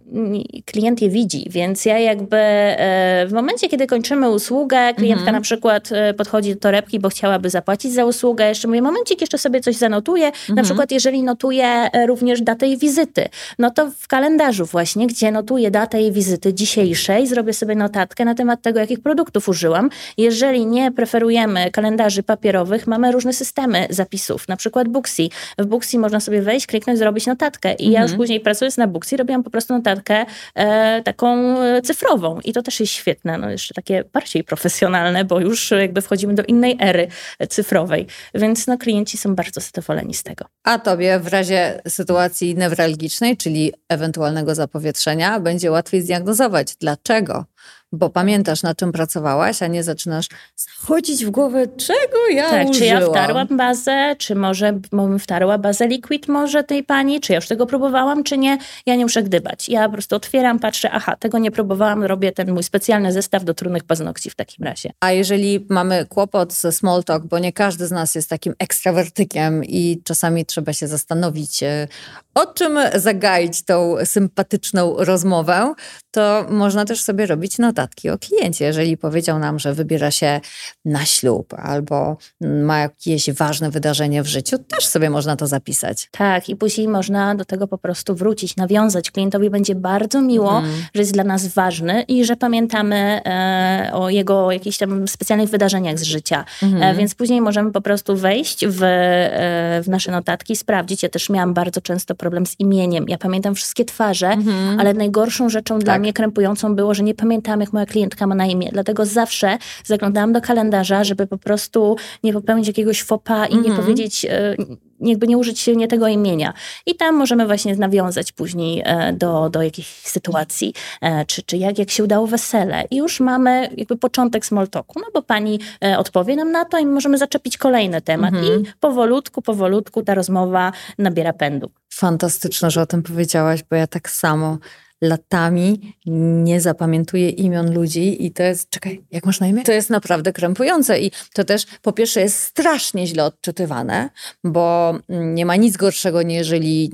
klient 0.65 1.01
je 1.01 1.09
widzi, 1.09 1.47
więc 1.49 1.85
ja 1.85 1.99
jakby 1.99 2.37
e, 2.37 3.25
w 3.27 3.33
momencie, 3.33 3.69
kiedy 3.69 3.87
kończymy 3.87 4.29
usługę, 4.29 4.93
klientka 4.93 5.21
mhm. 5.21 5.35
na 5.35 5.41
przykład 5.41 5.89
e, 5.91 6.13
podchodzi 6.13 6.53
do 6.53 6.59
torebki, 6.59 6.99
bo 6.99 7.09
chciałaby 7.09 7.49
zapłacić 7.49 7.93
za 7.93 8.05
usługę, 8.05 8.47
jeszcze 8.47 8.67
mówię, 8.67 8.81
momencik, 8.81 9.21
jeszcze 9.21 9.37
sobie 9.37 9.61
coś 9.61 9.75
zanotuję. 9.75 10.25
Mhm. 10.25 10.55
Na 10.55 10.63
przykład 10.63 10.91
jeżeli 10.91 11.23
notuję 11.23 11.89
również 12.07 12.41
datę 12.41 12.67
jej 12.67 12.77
wizyty, 12.77 13.29
no 13.59 13.71
to 13.71 13.91
w 13.99 14.07
kalendarzu 14.07 14.65
właśnie, 14.65 15.07
gdzie 15.07 15.31
notuję 15.31 15.71
datę 15.71 16.01
jej 16.01 16.11
wizyty 16.11 16.53
dzisiejszej, 16.53 17.27
zrobię 17.27 17.53
sobie 17.53 17.75
notatkę 17.75 18.25
na 18.25 18.35
temat 18.35 18.61
tego, 18.61 18.79
jakich 18.79 18.99
produktów 18.99 19.49
użyłam. 19.49 19.89
Jeżeli 20.17 20.65
nie 20.65 20.91
preferujemy 20.91 21.71
kalendarzy 21.71 22.23
papierowych, 22.23 22.87
mamy 22.87 23.11
różne 23.11 23.33
systemy 23.33 23.87
zapisów, 23.89 24.47
na 24.47 24.57
przykład 24.57 24.87
Booksy. 24.87 25.29
W 25.57 25.65
Booksy 25.65 25.97
można 25.99 26.19
sobie 26.19 26.41
wejść, 26.41 26.50
kliknąć, 26.67 26.99
zrobić 26.99 27.27
notatkę. 27.27 27.73
I 27.73 27.85
mhm. 27.85 27.91
ja 27.91 28.01
już 28.01 28.11
mhm. 28.11 28.17
później 28.17 28.39
pracując 28.39 28.77
na 28.77 28.87
Booksy 28.87 29.17
robiłam 29.17 29.43
po 29.43 29.49
prostu 29.49 29.73
notatkę 29.73 30.25
e, 30.55 31.01
taką 31.03 31.59
e, 31.61 31.81
cyfrową. 31.81 32.39
I 32.43 32.53
to 32.53 32.61
też 32.61 32.79
jest 32.79 32.93
świetne, 32.93 33.37
no 33.37 33.49
jeszcze 33.49 33.73
takie 33.73 34.03
bardziej 34.13 34.43
profesjonalne, 34.43 35.25
bo 35.25 35.39
już 35.39 35.71
jakby 35.71 36.01
wchodzimy 36.01 36.35
do 36.35 36.43
innej 36.43 36.77
ery 36.79 37.07
cyfrowej. 37.49 38.07
Więc 38.33 38.67
no 38.67 38.77
klienci 38.77 39.17
są 39.17 39.35
bardzo 39.35 39.61
zadowoleni 39.61 40.13
z 40.13 40.23
tego. 40.23 40.45
A 40.63 40.79
tobie 40.79 41.19
w 41.19 41.27
razie 41.27 41.81
sytuacji 41.87 42.55
newralgicznej, 42.55 43.37
czyli 43.37 43.73
ewentualnego 43.89 44.55
zapowietrzenia, 44.55 45.39
będzie 45.39 45.71
łatwiej 45.71 46.01
zdiagnozować. 46.01 46.75
Dlaczego? 46.75 47.45
bo 47.91 48.09
pamiętasz, 48.09 48.63
na 48.63 48.75
czym 48.75 48.91
pracowałaś, 48.91 49.63
a 49.63 49.67
nie 49.67 49.83
zaczynasz 49.83 50.27
zachodzić 50.55 51.25
w 51.25 51.29
głowę, 51.29 51.67
czego 51.67 52.27
ja 52.33 52.49
tak, 52.49 52.69
użyłam. 52.69 52.73
Czy 52.73 52.85
ja 52.85 53.09
wtarłam 53.09 53.47
bazę, 53.57 54.15
czy 54.17 54.35
może 54.35 54.73
bym 54.91 55.19
wtarła 55.19 55.57
bazę 55.57 55.87
Liquid 55.87 56.27
może 56.27 56.63
tej 56.63 56.83
pani, 56.83 57.21
czy 57.21 57.33
ja 57.33 57.37
już 57.37 57.47
tego 57.47 57.65
próbowałam, 57.65 58.23
czy 58.23 58.37
nie. 58.37 58.57
Ja 58.85 58.95
nie 58.95 59.05
muszę 59.05 59.23
gdybać. 59.23 59.69
Ja 59.69 59.85
po 59.85 59.93
prostu 59.93 60.15
otwieram, 60.15 60.59
patrzę, 60.59 60.91
aha, 60.91 61.15
tego 61.19 61.37
nie 61.37 61.51
próbowałam, 61.51 62.03
robię 62.03 62.31
ten 62.31 62.51
mój 62.51 62.63
specjalny 62.63 63.11
zestaw 63.11 63.43
do 63.43 63.53
trudnych 63.53 63.83
paznokci 63.83 64.29
w 64.29 64.35
takim 64.35 64.65
razie. 64.65 64.93
A 64.99 65.11
jeżeli 65.11 65.65
mamy 65.69 66.05
kłopot 66.05 66.53
ze 66.53 66.71
small 66.71 67.03
talk, 67.03 67.25
bo 67.25 67.39
nie 67.39 67.53
każdy 67.53 67.87
z 67.87 67.91
nas 67.91 68.15
jest 68.15 68.29
takim 68.29 68.53
ekstrawertykiem 68.59 69.65
i 69.65 70.01
czasami 70.03 70.45
trzeba 70.51 70.73
się 70.73 70.87
zastanowić, 70.87 71.63
e, 71.63 71.87
o 72.33 72.45
czym 72.45 72.79
zagaić 72.95 73.65
tą 73.65 73.95
sympatyczną 74.05 74.95
rozmowę, 74.97 75.73
to 76.11 76.45
można 76.49 76.85
też 76.85 77.01
sobie 77.01 77.25
robić 77.25 77.57
notatki 77.57 78.09
o 78.09 78.17
kliencie. 78.17 78.65
Jeżeli 78.65 78.97
powiedział 78.97 79.39
nam, 79.39 79.59
że 79.59 79.73
wybiera 79.73 80.11
się 80.11 80.39
na 80.85 81.05
ślub 81.05 81.53
albo 81.53 82.17
ma 82.41 82.79
jakieś 82.79 83.31
ważne 83.31 83.71
wydarzenie 83.71 84.23
w 84.23 84.27
życiu, 84.27 84.57
też 84.57 84.87
sobie 84.87 85.09
można 85.09 85.35
to 85.35 85.47
zapisać. 85.47 86.09
Tak, 86.11 86.49
i 86.49 86.55
później 86.55 86.87
można 86.87 87.35
do 87.35 87.45
tego 87.45 87.67
po 87.67 87.77
prostu 87.77 88.15
wrócić, 88.15 88.55
nawiązać. 88.55 89.11
Klientowi 89.11 89.49
będzie 89.49 89.75
bardzo 89.75 90.21
miło, 90.21 90.59
mm. 90.59 90.71
że 90.93 91.01
jest 91.01 91.13
dla 91.13 91.23
nas 91.23 91.47
ważny 91.47 92.01
i 92.07 92.25
że 92.25 92.35
pamiętamy 92.35 93.21
e, 93.25 93.91
o 93.93 94.09
jego 94.09 94.51
jakichś 94.51 94.77
tam 94.77 95.07
specjalnych 95.07 95.49
wydarzeniach 95.49 95.99
z 95.99 96.03
życia. 96.03 96.45
Mm. 96.63 96.83
E, 96.83 96.95
więc 96.95 97.15
później 97.15 97.41
możemy 97.41 97.71
po 97.71 97.81
prostu 97.81 98.15
wejść 98.15 98.65
w, 98.67 98.83
e, 98.83 99.81
w 99.83 99.87
nasze 99.87 100.11
notatki, 100.11 100.55
sprawdzić. 100.55 101.03
Ja 101.03 101.09
też 101.09 101.29
miałam 101.29 101.53
bardzo 101.53 101.81
często 101.81 102.15
problem 102.21 102.45
z 102.45 102.59
imieniem. 102.59 103.05
Ja 103.07 103.17
pamiętam 103.17 103.55
wszystkie 103.55 103.85
twarze, 103.85 104.27
mm. 104.27 104.79
ale 104.79 104.93
najgorszą 104.93 105.49
rzeczą 105.49 105.75
tak. 105.75 105.83
dla 105.83 105.99
mnie 105.99 106.13
krępującą 106.13 106.75
było, 106.75 106.93
że 106.93 107.03
nie 107.03 107.15
pamiętałam, 107.15 107.61
jak 107.61 107.73
moja 107.73 107.85
klientka 107.85 108.27
ma 108.27 108.35
na 108.35 108.45
imię. 108.45 108.69
Dlatego 108.71 109.05
zawsze 109.05 109.57
zaglądałam 109.85 110.33
do 110.33 110.41
kalendarza, 110.41 111.03
żeby 111.03 111.27
po 111.27 111.37
prostu 111.37 111.95
nie 112.23 112.33
popełnić 112.33 112.67
jakiegoś 112.67 113.03
fopa 113.03 113.45
i 113.45 113.53
nie 113.53 113.69
mhm. 113.69 113.77
powiedzieć, 113.77 114.25
e, 114.25 114.55
jakby 114.99 115.27
nie 115.27 115.37
użyć 115.37 115.67
nie 115.67 115.87
tego 115.87 116.07
imienia. 116.07 116.53
I 116.85 116.95
tam 116.95 117.15
możemy 117.15 117.45
właśnie 117.47 117.75
nawiązać 117.75 118.31
później 118.31 118.81
e, 118.85 119.13
do, 119.13 119.49
do 119.49 119.61
jakiejś 119.61 119.87
sytuacji, 119.87 120.73
e, 121.01 121.25
czy, 121.25 121.43
czy 121.43 121.57
jak, 121.57 121.79
jak 121.79 121.89
się 121.89 122.03
udało 122.03 122.27
wesele. 122.27 122.83
I 122.91 122.95
już 122.95 123.19
mamy 123.19 123.69
jakby 123.77 123.97
początek 123.97 124.45
small 124.45 124.67
talku, 124.67 124.99
no 124.99 125.05
bo 125.13 125.21
pani 125.21 125.59
odpowie 125.97 126.35
nam 126.35 126.51
na 126.51 126.65
to 126.65 126.77
i 126.77 126.85
możemy 126.85 127.17
zaczepić 127.17 127.57
kolejny 127.57 128.01
temat. 128.01 128.33
I 128.33 128.63
powolutku, 128.79 129.41
powolutku 129.41 130.03
ta 130.03 130.13
rozmowa 130.13 130.71
nabiera 130.97 131.33
pędu. 131.33 131.71
Fantastyczne, 132.01 132.71
że 132.71 132.81
o 132.81 132.85
tym 132.85 133.03
powiedziałaś, 133.03 133.63
bo 133.69 133.75
ja 133.75 133.87
tak 133.87 134.09
samo 134.09 134.57
latami 135.01 135.95
nie 136.43 136.61
zapamiętuje 136.61 137.29
imion 137.29 137.73
ludzi 137.73 138.25
i 138.25 138.31
to 138.31 138.43
jest, 138.43 138.69
czekaj, 138.69 139.03
jak 139.11 139.25
masz 139.25 139.39
na 139.39 139.47
imię? 139.47 139.63
To 139.63 139.71
jest 139.71 139.89
naprawdę 139.89 140.33
krępujące 140.33 140.99
i 140.99 141.11
to 141.33 141.43
też 141.43 141.65
po 141.81 141.93
pierwsze 141.93 142.21
jest 142.21 142.39
strasznie 142.39 143.07
źle 143.07 143.25
odczytywane, 143.25 144.09
bo 144.43 144.95
nie 145.09 145.45
ma 145.45 145.55
nic 145.55 145.77
gorszego, 145.77 146.21
jeżeli 146.21 146.91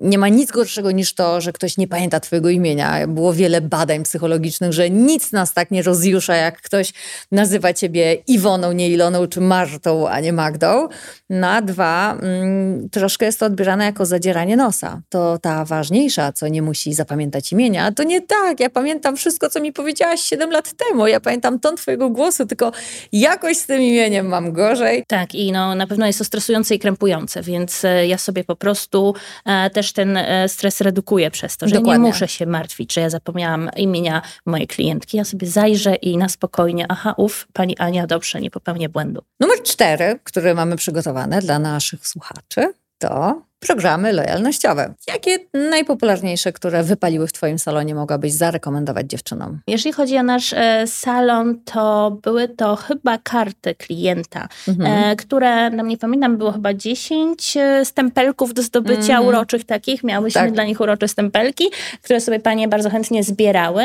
nie 0.00 0.18
ma 0.18 0.28
nic 0.28 0.50
gorszego 0.50 0.90
niż 0.90 1.14
to, 1.14 1.40
że 1.40 1.52
ktoś 1.52 1.76
nie 1.76 1.88
pamięta 1.88 2.20
twojego 2.20 2.50
imienia. 2.50 3.06
Było 3.06 3.32
wiele 3.32 3.60
badań 3.60 4.02
psychologicznych, 4.02 4.72
że 4.72 4.90
nic 4.90 5.32
nas 5.32 5.54
tak 5.54 5.70
nie 5.70 5.82
rozjusza, 5.82 6.36
jak 6.36 6.62
ktoś 6.62 6.92
nazywa 7.32 7.72
ciebie 7.72 8.14
Iwoną, 8.26 8.72
nie 8.72 8.88
Iloną, 8.88 9.26
czy 9.26 9.40
Martą, 9.40 10.08
a 10.08 10.20
nie 10.20 10.32
Magdą. 10.32 10.88
Na 11.30 11.62
dwa, 11.62 12.18
mm, 12.22 12.88
troszkę 12.90 13.26
jest 13.26 13.40
to 13.40 13.46
odbierane 13.46 13.84
jako 13.84 14.06
zadzieranie 14.06 14.56
nosa. 14.56 15.02
To 15.08 15.38
ta 15.38 15.64
ważniejsza, 15.64 16.32
co 16.32 16.48
nie 16.48 16.62
musi 16.62 16.94
zapamiętać 16.94 17.49
imienia. 17.52 17.84
A 17.84 17.92
to 17.92 18.02
nie 18.02 18.20
tak. 18.20 18.60
Ja 18.60 18.70
pamiętam 18.70 19.16
wszystko, 19.16 19.50
co 19.50 19.60
mi 19.60 19.72
powiedziałaś 19.72 20.20
7 20.20 20.50
lat 20.50 20.72
temu. 20.72 21.06
Ja 21.06 21.20
pamiętam 21.20 21.60
ton 21.60 21.76
twojego 21.76 22.10
głosu, 22.10 22.46
tylko 22.46 22.72
jakoś 23.12 23.56
z 23.56 23.66
tym 23.66 23.82
imieniem 23.82 24.26
mam 24.26 24.52
gorzej. 24.52 25.04
Tak 25.08 25.34
i 25.34 25.52
no, 25.52 25.74
na 25.74 25.86
pewno 25.86 26.06
jest 26.06 26.18
to 26.18 26.24
stresujące 26.24 26.74
i 26.74 26.78
krępujące, 26.78 27.42
więc 27.42 27.84
e, 27.84 28.06
ja 28.06 28.18
sobie 28.18 28.44
po 28.44 28.56
prostu 28.56 29.14
e, 29.44 29.70
też 29.70 29.92
ten 29.92 30.16
e, 30.16 30.48
stres 30.48 30.80
redukuję 30.80 31.30
przez 31.30 31.56
to, 31.56 31.68
że 31.68 31.74
Dokładnie. 31.74 32.04
nie 32.04 32.08
muszę 32.08 32.28
się 32.28 32.46
martwić, 32.46 32.94
że 32.94 33.00
ja 33.00 33.10
zapomniałam 33.10 33.70
imienia 33.76 34.22
mojej 34.46 34.66
klientki. 34.66 35.16
Ja 35.16 35.24
sobie 35.24 35.46
zajrzę 35.46 35.94
i 35.94 36.16
na 36.16 36.28
spokojnie, 36.28 36.86
aha, 36.88 37.14
uf, 37.16 37.46
pani 37.52 37.78
Ania, 37.78 38.06
dobrze, 38.06 38.40
nie 38.40 38.50
popełnię 38.50 38.88
błędu. 38.88 39.22
Numer 39.40 39.62
cztery, 39.62 40.18
który 40.24 40.54
mamy 40.54 40.76
przygotowane 40.76 41.40
dla 41.40 41.58
naszych 41.58 42.08
słuchaczy, 42.08 42.72
to 42.98 43.42
programy 43.60 44.12
lojalnościowe. 44.12 44.94
Jakie 45.08 45.38
najpopularniejsze, 45.54 46.52
które 46.52 46.82
wypaliły 46.82 47.26
w 47.26 47.32
Twoim 47.32 47.58
salonie, 47.58 47.94
mogłabyś 47.94 48.32
zarekomendować 48.32 49.06
dziewczynom? 49.06 49.60
Jeżeli 49.66 49.92
chodzi 49.92 50.16
o 50.16 50.22
nasz 50.22 50.52
e, 50.52 50.86
salon, 50.86 51.60
to 51.64 52.10
były 52.22 52.48
to 52.48 52.76
chyba 52.76 53.18
karty 53.18 53.74
klienta, 53.74 54.48
mhm. 54.68 55.10
e, 55.12 55.16
które, 55.16 55.70
no 55.70 55.84
nie 55.84 55.98
pamiętam, 55.98 56.36
było 56.36 56.52
chyba 56.52 56.74
10 56.74 57.56
e, 57.56 57.84
stempelków 57.84 58.54
do 58.54 58.62
zdobycia 58.62 59.12
mhm. 59.12 59.26
uroczych 59.26 59.64
takich. 59.64 60.04
Miałyśmy 60.04 60.40
tak. 60.40 60.52
dla 60.52 60.64
nich 60.64 60.80
urocze 60.80 61.08
stempelki, 61.08 61.64
które 62.02 62.20
sobie 62.20 62.40
panie 62.40 62.68
bardzo 62.68 62.90
chętnie 62.90 63.24
zbierały. 63.24 63.84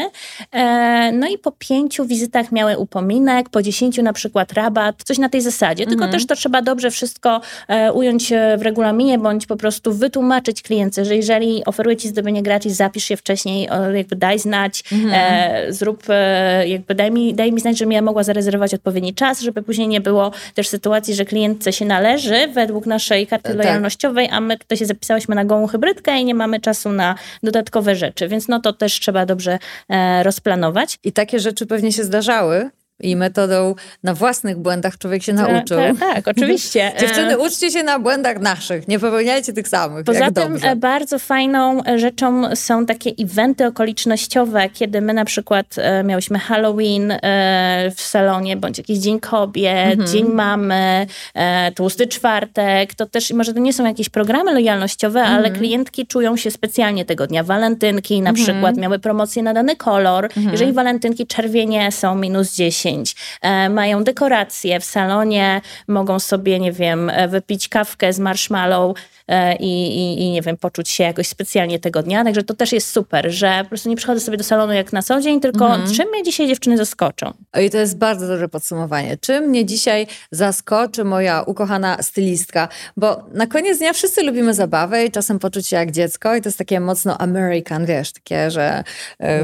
E, 0.52 1.12
no 1.12 1.28
i 1.28 1.38
po 1.38 1.52
pięciu 1.52 2.06
wizytach 2.06 2.52
miały 2.52 2.78
upominek, 2.78 3.50
po 3.50 3.62
dziesięciu 3.62 4.04
na 4.04 4.14
przykład 4.14 4.54
rabat, 4.54 5.04
coś 5.04 5.18
na 5.18 5.30
tej 5.30 5.42
zasadzie. 5.42 5.84
Mhm. 5.84 6.00
Tylko 6.00 6.12
też 6.12 6.28
to 6.28 6.36
trzeba 6.36 6.62
dobrze 6.62 6.92
wszystko 6.92 7.42
e, 7.68 7.94
ująć 7.94 8.34
w 8.58 8.62
regulaminie, 8.62 9.20
bądź 9.20 9.46
po 9.46 9.56
prostu 9.56 9.65
prostu 9.66 9.94
wytłumaczyć 9.94 10.62
klientce, 10.62 11.06
że 11.06 11.16
jeżeli 11.16 11.66
oferuje 11.66 11.98
ci 11.98 12.08
zdobienie 12.08 12.44
gratis, 12.44 12.74
zapisz 12.74 13.04
się 13.04 13.18
wcześniej, 13.18 13.70
jakby 13.94 14.16
daj 14.16 14.40
znać, 14.40 14.84
mhm. 14.92 15.14
e, 15.14 15.74
zrób, 15.74 16.04
e, 16.10 16.68
jakby 16.68 16.96
daj 16.96 17.12
mi, 17.12 17.34
daj 17.34 17.52
mi 17.52 17.62
znać, 17.62 17.78
żebym 17.78 17.92
ja 17.92 18.02
mogła 18.02 18.24
zarezerwować 18.24 18.74
odpowiedni 18.74 19.14
czas, 19.14 19.42
żeby 19.42 19.62
później 19.64 19.88
nie 19.88 20.02
było 20.02 20.32
też 20.54 20.68
sytuacji, 20.68 21.16
że 21.16 21.26
klientce 21.26 21.74
się 21.74 21.86
należy 21.86 22.48
według 22.48 22.86
naszej 22.86 23.28
karty 23.28 23.50
tak. 23.50 23.58
lojalnościowej, 23.58 24.30
a 24.32 24.40
my 24.42 24.58
tutaj 24.58 24.78
się 24.78 24.86
zapisałyśmy 24.86 25.36
na 25.36 25.46
gołą 25.46 25.68
hybrydkę 25.68 26.20
i 26.20 26.26
nie 26.26 26.36
mamy 26.36 26.60
czasu 26.60 26.92
na 26.92 27.16
dodatkowe 27.44 27.96
rzeczy, 27.96 28.28
więc 28.28 28.48
no 28.48 28.60
to 28.60 28.74
też 28.74 29.00
trzeba 29.00 29.26
dobrze 29.26 29.60
e, 29.90 30.24
rozplanować. 30.24 31.00
I 31.04 31.12
takie 31.12 31.40
rzeczy 31.40 31.66
pewnie 31.66 31.92
się 31.92 32.04
zdarzały, 32.04 32.70
i 33.00 33.16
metodą 33.16 33.76
na 34.04 34.14
własnych 34.14 34.58
błędach 34.58 34.98
człowiek 34.98 35.24
się 35.24 35.36
tak, 35.36 35.52
nauczył. 35.52 35.78
Tak, 35.78 35.98
tak, 36.00 36.28
oczywiście. 36.38 36.92
Dziewczyny, 37.00 37.34
e, 37.34 37.38
uczcie 37.38 37.72
się 37.72 37.84
na 37.84 38.00
błędach 38.00 38.40
naszych, 38.40 38.88
nie 38.88 39.00
popełniajcie 39.00 39.54
tych 39.54 39.68
samych. 39.68 40.06
Poza 40.06 40.32
tym 40.32 40.34
dobrze. 40.34 40.70
E, 40.70 40.76
bardzo 40.76 41.20
fajną 41.20 41.82
rzeczą 41.96 42.56
są 42.56 42.86
takie 42.86 43.12
eventy 43.20 43.66
okolicznościowe, 43.66 44.70
kiedy 44.70 45.02
my 45.02 45.14
na 45.14 45.26
przykład 45.26 45.66
e, 45.78 46.04
miałyśmy 46.04 46.40
Halloween 46.40 47.14
w 47.96 48.02
salonie, 48.02 48.58
bądź 48.58 48.78
jakiś 48.78 48.98
Dzień 48.98 49.20
Kobiet, 49.20 49.92
mhm. 49.92 50.08
Dzień 50.08 50.26
Mamy, 50.26 51.08
Tłusty 51.76 52.08
Czwartek. 52.08 52.96
To 52.96 53.06
też, 53.06 53.32
może 53.32 53.54
to 53.54 53.60
nie 53.60 53.74
są 53.74 53.86
jakieś 53.86 54.10
programy 54.10 54.54
lojalnościowe, 54.54 55.20
mhm. 55.20 55.38
ale 55.38 55.52
klientki 55.52 56.08
czują 56.08 56.38
się 56.38 56.52
specjalnie 56.52 57.06
tego 57.06 57.28
dnia. 57.28 57.44
Walentynki 57.44 58.22
na 58.22 58.30
mhm. 58.30 58.46
przykład 58.46 58.78
miały 58.78 59.00
promocję 59.00 59.44
na 59.44 59.54
dany 59.54 59.76
kolor. 59.76 60.26
Mhm. 60.26 60.52
Jeżeli 60.52 60.74
walentynki 60.74 61.28
czerwienie 61.28 61.92
są 61.92 62.16
minus 62.16 62.56
10, 62.56 62.85
10, 62.86 63.16
e, 63.42 63.70
mają 63.70 64.04
dekoracje 64.04 64.80
w 64.80 64.86
salonie, 64.86 65.62
mogą 65.88 66.20
sobie, 66.20 66.60
nie 66.60 66.72
wiem, 66.72 67.10
e, 67.10 67.28
wypić 67.28 67.70
kawkę 67.70 68.14
z 68.14 68.20
marshmallow, 68.20 68.96
E, 69.28 69.56
i, 69.56 69.98
i, 69.98 70.22
i, 70.22 70.32
nie 70.32 70.42
wiem, 70.42 70.58
poczuć 70.58 70.90
się 70.90 71.04
jakoś 71.04 71.28
specjalnie 71.28 71.80
tego 71.80 72.04
dnia. 72.04 72.24
Także 72.24 72.44
to 72.44 72.54
też 72.54 72.72
jest 72.72 72.90
super, 72.90 73.32
że 73.32 73.60
po 73.64 73.70
prostu 73.70 73.90
nie 73.90 73.96
przychodzę 73.96 74.20
sobie 74.20 74.38
do 74.38 74.44
salonu 74.44 74.74
jak 74.74 74.94
na 74.94 75.02
co 75.02 75.22
dzień, 75.22 75.40
tylko 75.40 75.66
mhm. 75.66 75.94
czym 75.94 76.10
mnie 76.10 76.24
dzisiaj 76.24 76.48
dziewczyny 76.48 76.78
zaskoczą. 76.78 77.34
I 77.62 77.70
to 77.70 77.78
jest 77.78 77.98
bardzo 77.98 78.28
dobre 78.28 78.50
podsumowanie. 78.50 79.18
Czym 79.18 79.44
mnie 79.44 79.66
dzisiaj 79.66 80.08
zaskoczy 80.32 81.04
moja 81.04 81.42
ukochana 81.42 82.04
stylistka? 82.04 82.68
Bo 82.98 83.26
na 83.34 83.48
koniec 83.48 83.78
dnia 83.78 83.94
wszyscy 83.94 84.24
lubimy 84.24 84.54
zabawę 84.54 85.06
i 85.06 85.12
czasem 85.12 85.40
poczuć 85.40 85.68
się 85.68 85.76
jak 85.76 85.92
dziecko 85.92 86.36
i 86.36 86.42
to 86.42 86.50
jest 86.50 86.58
takie 86.58 86.80
mocno 86.80 87.18
American, 87.18 87.86
wiesz, 87.86 88.12
takie, 88.12 88.52
że 88.52 88.84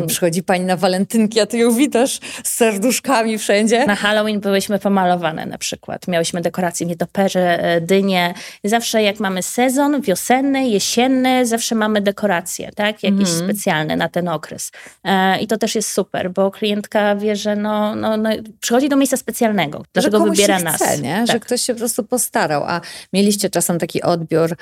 y, 0.03 0.07
przychodzi 0.07 0.43
pani 0.43 0.65
na 0.65 0.77
walentynki, 0.77 1.39
a 1.39 1.45
ty 1.45 1.57
ją 1.57 1.75
witasz 1.75 2.19
z 2.43 2.49
serduszkami 2.49 3.30
wszędzie. 3.37 3.85
Na 3.85 3.95
Halloween 3.95 4.39
byłyśmy 4.39 4.79
pomalowane 4.79 5.45
na 5.45 5.57
przykład. 5.57 6.07
Miałyśmy 6.07 6.41
dekoracje 6.41 6.87
nietoperze, 6.87 7.63
e, 7.63 7.81
dynie. 7.81 8.33
Zawsze 8.63 9.03
jak 9.03 9.19
mamy 9.19 9.43
sezon, 9.43 10.01
wiosenny, 10.01 10.67
jesienny, 10.67 11.45
zawsze 11.45 11.75
mamy 11.75 12.01
dekoracje, 12.01 12.71
tak? 12.75 13.03
Jakieś 13.03 13.29
mm. 13.29 13.43
specjalne 13.43 13.95
na 13.95 14.09
ten 14.09 14.27
okres. 14.27 14.71
E, 15.03 15.39
I 15.39 15.47
to 15.47 15.57
też 15.57 15.75
jest 15.75 15.89
super, 15.89 16.31
bo 16.31 16.51
klientka 16.51 17.15
wie, 17.15 17.35
że 17.35 17.55
no, 17.55 17.95
no, 17.95 18.17
no 18.17 18.29
przychodzi 18.59 18.89
do 18.89 18.95
miejsca 18.95 19.17
specjalnego, 19.17 19.83
dlatego 19.93 20.17
że 20.17 20.23
wybiera 20.23 20.57
się 20.57 20.65
nas. 20.65 20.75
Chce, 20.75 20.97
nie? 20.97 21.15
Tak. 21.15 21.27
Że 21.27 21.39
ktoś 21.39 21.61
się 21.61 21.73
po 21.73 21.79
prostu 21.79 22.03
postarał. 22.03 22.63
A 22.63 22.81
mieliście 23.13 23.49
czasem 23.49 23.79
taki 23.79 24.01
odbiór, 24.01 24.55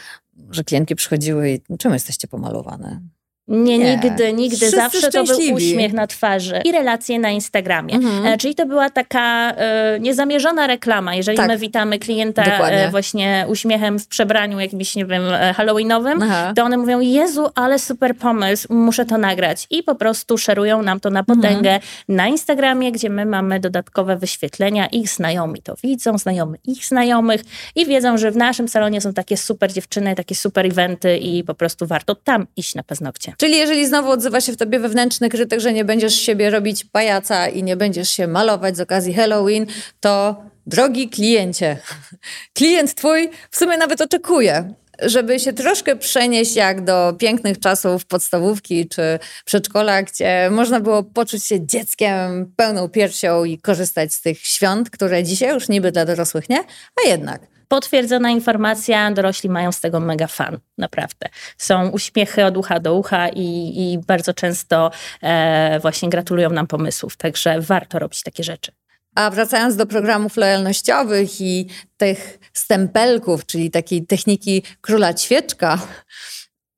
że 0.52 0.64
klientki 0.64 0.96
przychodziły 0.96 1.50
i 1.50 1.78
czemu 1.78 1.94
jesteście 1.94 2.28
pomalowane? 2.28 3.02
Nie, 3.50 3.78
nie, 3.78 3.98
nigdy, 4.04 4.34
nigdy. 4.34 4.58
Wszyscy 4.58 4.76
Zawsze 4.76 5.12
to 5.12 5.24
był 5.24 5.38
uśmiech 5.54 5.94
na 5.94 6.08
twarzy 6.08 6.62
i 6.66 6.72
relacje 6.72 7.20
na 7.20 7.30
Instagramie. 7.30 7.96
Mhm. 7.96 8.26
E, 8.26 8.38
czyli 8.38 8.56
to 8.56 8.66
była 8.66 8.90
taka 8.90 9.52
e, 9.52 10.00
niezamierzona 10.00 10.68
reklama. 10.68 11.16
Jeżeli 11.16 11.38
tak. 11.38 11.48
my 11.48 11.58
witamy 11.58 12.00
klienta 12.00 12.44
e, 12.44 12.90
właśnie 12.90 13.46
uśmiechem 13.48 14.00
w 14.00 14.08
przebraniu 14.08 14.60
jakimś, 14.60 14.96
nie 14.96 15.06
wiem, 15.06 15.24
e, 15.34 15.54
halloweenowym, 15.54 16.24
Aha. 16.24 16.54
to 16.56 16.64
one 16.64 16.78
mówią, 16.78 17.00
Jezu, 17.00 17.50
ale 17.56 17.80
super 17.80 18.16
pomysł, 18.16 18.74
muszę 18.74 19.06
to 19.06 19.18
nagrać. 19.18 19.68
I 19.70 19.84
po 19.84 19.96
prostu 19.96 20.38
szerują 20.38 20.82
nam 20.82 21.00
to 21.00 21.10
na 21.10 21.24
potęgę 21.24 21.74
mhm. 21.74 21.82
na 22.10 22.28
Instagramie, 22.28 22.92
gdzie 22.92 23.10
my 23.10 23.26
mamy 23.26 23.60
dodatkowe 23.60 24.18
wyświetlenia. 24.18 24.88
Ich 24.88 25.10
znajomi 25.10 25.62
to 25.62 25.76
widzą, 25.84 26.18
znajomy 26.18 26.58
ich 26.66 26.86
znajomych 26.86 27.42
i 27.76 27.86
wiedzą, 27.86 28.18
że 28.18 28.32
w 28.32 28.38
naszym 28.38 28.68
salonie 28.68 29.02
są 29.02 29.14
takie 29.14 29.38
super 29.38 29.74
dziewczyny, 29.74 30.16
takie 30.16 30.36
super 30.36 30.66
eventy 30.66 31.18
i 31.18 31.44
po 31.44 31.54
prostu 31.54 31.88
warto 31.88 32.16
tam 32.16 32.48
iść 32.58 32.76
na 32.76 32.84
paznokcie. 32.84 33.34
Czyli 33.40 33.58
jeżeli 33.58 33.88
znowu 33.88 34.12
odzywa 34.12 34.42
się 34.42 34.52
w 34.52 34.58
tobie 34.58 34.80
wewnętrzny 34.80 35.30
krytyk, 35.30 35.60
że 35.60 35.74
nie 35.74 35.86
będziesz 35.86 36.14
siebie 36.16 36.50
robić 36.50 36.86
pajaca 36.86 37.48
i 37.48 37.64
nie 37.64 37.78
będziesz 37.78 38.10
się 38.10 38.28
malować 38.28 38.78
z 38.78 38.80
okazji 38.80 39.14
Halloween, 39.14 39.66
to 40.00 40.44
drogi 40.68 41.10
kliencie, 41.10 41.78
klient 42.58 42.96
twój 42.96 43.30
w 43.52 43.58
sumie 43.58 43.78
nawet 43.78 44.02
oczekuje, 44.02 44.74
żeby 45.02 45.40
się 45.40 45.54
troszkę 45.54 45.96
przenieść 45.96 46.56
jak 46.56 46.84
do 46.84 47.16
pięknych 47.20 47.60
czasów 47.60 48.06
podstawówki 48.06 48.88
czy 48.88 49.20
przedszkola, 49.46 50.04
gdzie 50.04 50.50
można 50.52 50.80
było 50.80 51.04
poczuć 51.04 51.44
się 51.44 51.68
dzieckiem 51.68 52.52
pełną 52.56 52.90
piersią 52.90 53.44
i 53.44 53.58
korzystać 53.58 54.14
z 54.14 54.22
tych 54.22 54.40
świąt, 54.40 54.90
które 54.90 55.24
dzisiaj 55.24 55.54
już 55.54 55.70
niby 55.70 55.92
dla 55.92 56.06
dorosłych 56.06 56.50
nie, 56.50 56.60
a 57.06 57.10
jednak 57.10 57.59
potwierdzona 57.70 58.30
informacja, 58.30 59.12
dorośli 59.12 59.50
mają 59.50 59.72
z 59.72 59.82
tego 59.82 60.00
mega 60.00 60.28
fan, 60.28 60.60
naprawdę. 60.78 61.30
Są 61.58 61.90
uśmiechy 61.90 62.46
od 62.46 62.58
ucha 62.58 62.80
do 62.80 62.96
ucha 62.96 63.30
i, 63.30 63.74
i 63.76 64.00
bardzo 64.08 64.34
często 64.34 64.92
e, 65.22 65.80
właśnie 65.80 66.10
gratulują 66.10 66.50
nam 66.50 66.68
pomysłów, 66.68 67.18
także 67.18 67.62
warto 67.62 68.00
robić 68.00 68.24
takie 68.24 68.44
rzeczy. 68.44 68.72
A 69.16 69.30
wracając 69.30 69.76
do 69.76 69.86
programów 69.86 70.38
lojalnościowych 70.38 71.42
i 71.42 71.68
tych 71.98 72.40
stempelków, 72.54 73.46
czyli 73.46 73.72
takiej 73.72 74.06
techniki 74.06 74.64
króla 74.82 75.14
ćwieczka, 75.14 75.80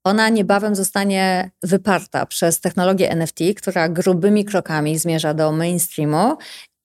ona 0.04 0.30
niebawem 0.30 0.75
zostanie 0.75 1.51
wyparta 1.63 2.25
przez 2.25 2.60
technologię 2.60 3.12
NFT, 3.12 3.39
która 3.58 3.89
grubymi 3.89 4.45
krokami 4.45 4.97
zmierza 4.97 5.34
do 5.34 5.51
mainstreamu 5.51 6.38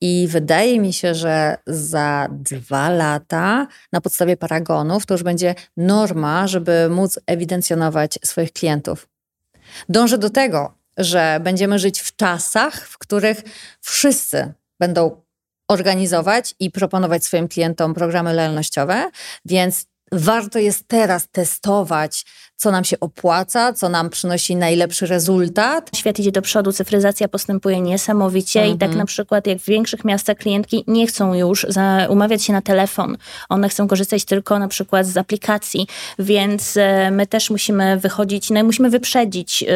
i 0.08 0.28
wydaje 0.28 0.80
mi 0.80 0.92
się, 0.92 1.14
że 1.14 1.56
za 1.66 2.28
dwa 2.30 2.90
lata 2.90 3.66
na 3.92 4.00
podstawie 4.00 4.36
paragonów 4.36 5.06
to 5.06 5.14
już 5.14 5.22
będzie 5.22 5.54
norma, 5.76 6.46
żeby 6.46 6.88
móc 6.90 7.18
ewidencjonować 7.26 8.18
swoich 8.24 8.52
klientów. 8.52 9.08
Dążę 9.88 10.18
do 10.18 10.30
tego, 10.30 10.74
że 10.96 11.40
będziemy 11.42 11.78
żyć 11.78 12.00
w 12.00 12.16
czasach, 12.16 12.88
w 12.88 12.98
których 12.98 13.42
wszyscy 13.80 14.52
będą 14.80 15.22
organizować 15.68 16.54
i 16.60 16.70
proponować 16.70 17.24
swoim 17.24 17.48
klientom 17.48 17.94
programy 17.94 18.34
lojalnościowe, 18.34 19.10
więc 19.44 19.86
warto 20.12 20.58
jest 20.58 20.88
teraz 20.88 21.28
testować 21.28 22.24
co 22.56 22.70
nam 22.70 22.84
się 22.84 23.00
opłaca, 23.00 23.72
co 23.72 23.88
nam 23.88 24.10
przynosi 24.10 24.56
najlepszy 24.56 25.06
rezultat. 25.06 25.90
Świat 25.96 26.18
idzie 26.18 26.32
do 26.32 26.42
przodu, 26.42 26.72
cyfryzacja 26.72 27.28
postępuje 27.28 27.80
niesamowicie 27.80 28.60
mhm. 28.60 28.76
i 28.76 28.78
tak 28.78 28.86
mhm. 28.88 28.98
na 28.98 29.06
przykład 29.06 29.46
jak 29.46 29.58
w 29.58 29.64
większych 29.64 30.04
miastach 30.04 30.36
klientki 30.36 30.84
nie 30.86 31.06
chcą 31.06 31.34
już 31.34 31.66
umawiać 32.08 32.44
się 32.44 32.52
na 32.52 32.62
telefon. 32.62 33.16
One 33.48 33.68
chcą 33.68 33.88
korzystać 33.88 34.24
tylko 34.24 34.58
na 34.58 34.68
przykład 34.68 35.06
z 35.06 35.16
aplikacji, 35.16 35.86
więc 36.18 36.76
e, 36.76 37.10
my 37.10 37.26
też 37.26 37.50
musimy 37.50 37.96
wychodzić, 37.96 38.50
no 38.50 38.64
musimy 38.64 38.90
wyprzedzić, 38.90 39.62
e, 39.62 39.66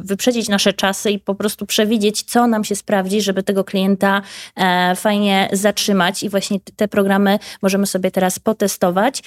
wyprzedzić 0.00 0.48
nasze 0.48 0.72
czasy 0.72 1.10
i 1.10 1.18
po 1.18 1.34
prostu 1.34 1.66
przewidzieć, 1.66 2.22
co 2.22 2.46
nam 2.46 2.64
się 2.64 2.76
sprawdzi, 2.76 3.20
żeby 3.20 3.42
tego 3.42 3.64
klienta 3.64 4.22
e, 4.56 4.96
fajnie 4.96 5.48
zatrzymać 5.52 6.22
i 6.22 6.28
właśnie 6.28 6.60
te 6.76 6.88
programy 6.88 7.38
możemy 7.62 7.86
sobie 7.86 8.10
teraz 8.10 8.38
potestować, 8.38 9.22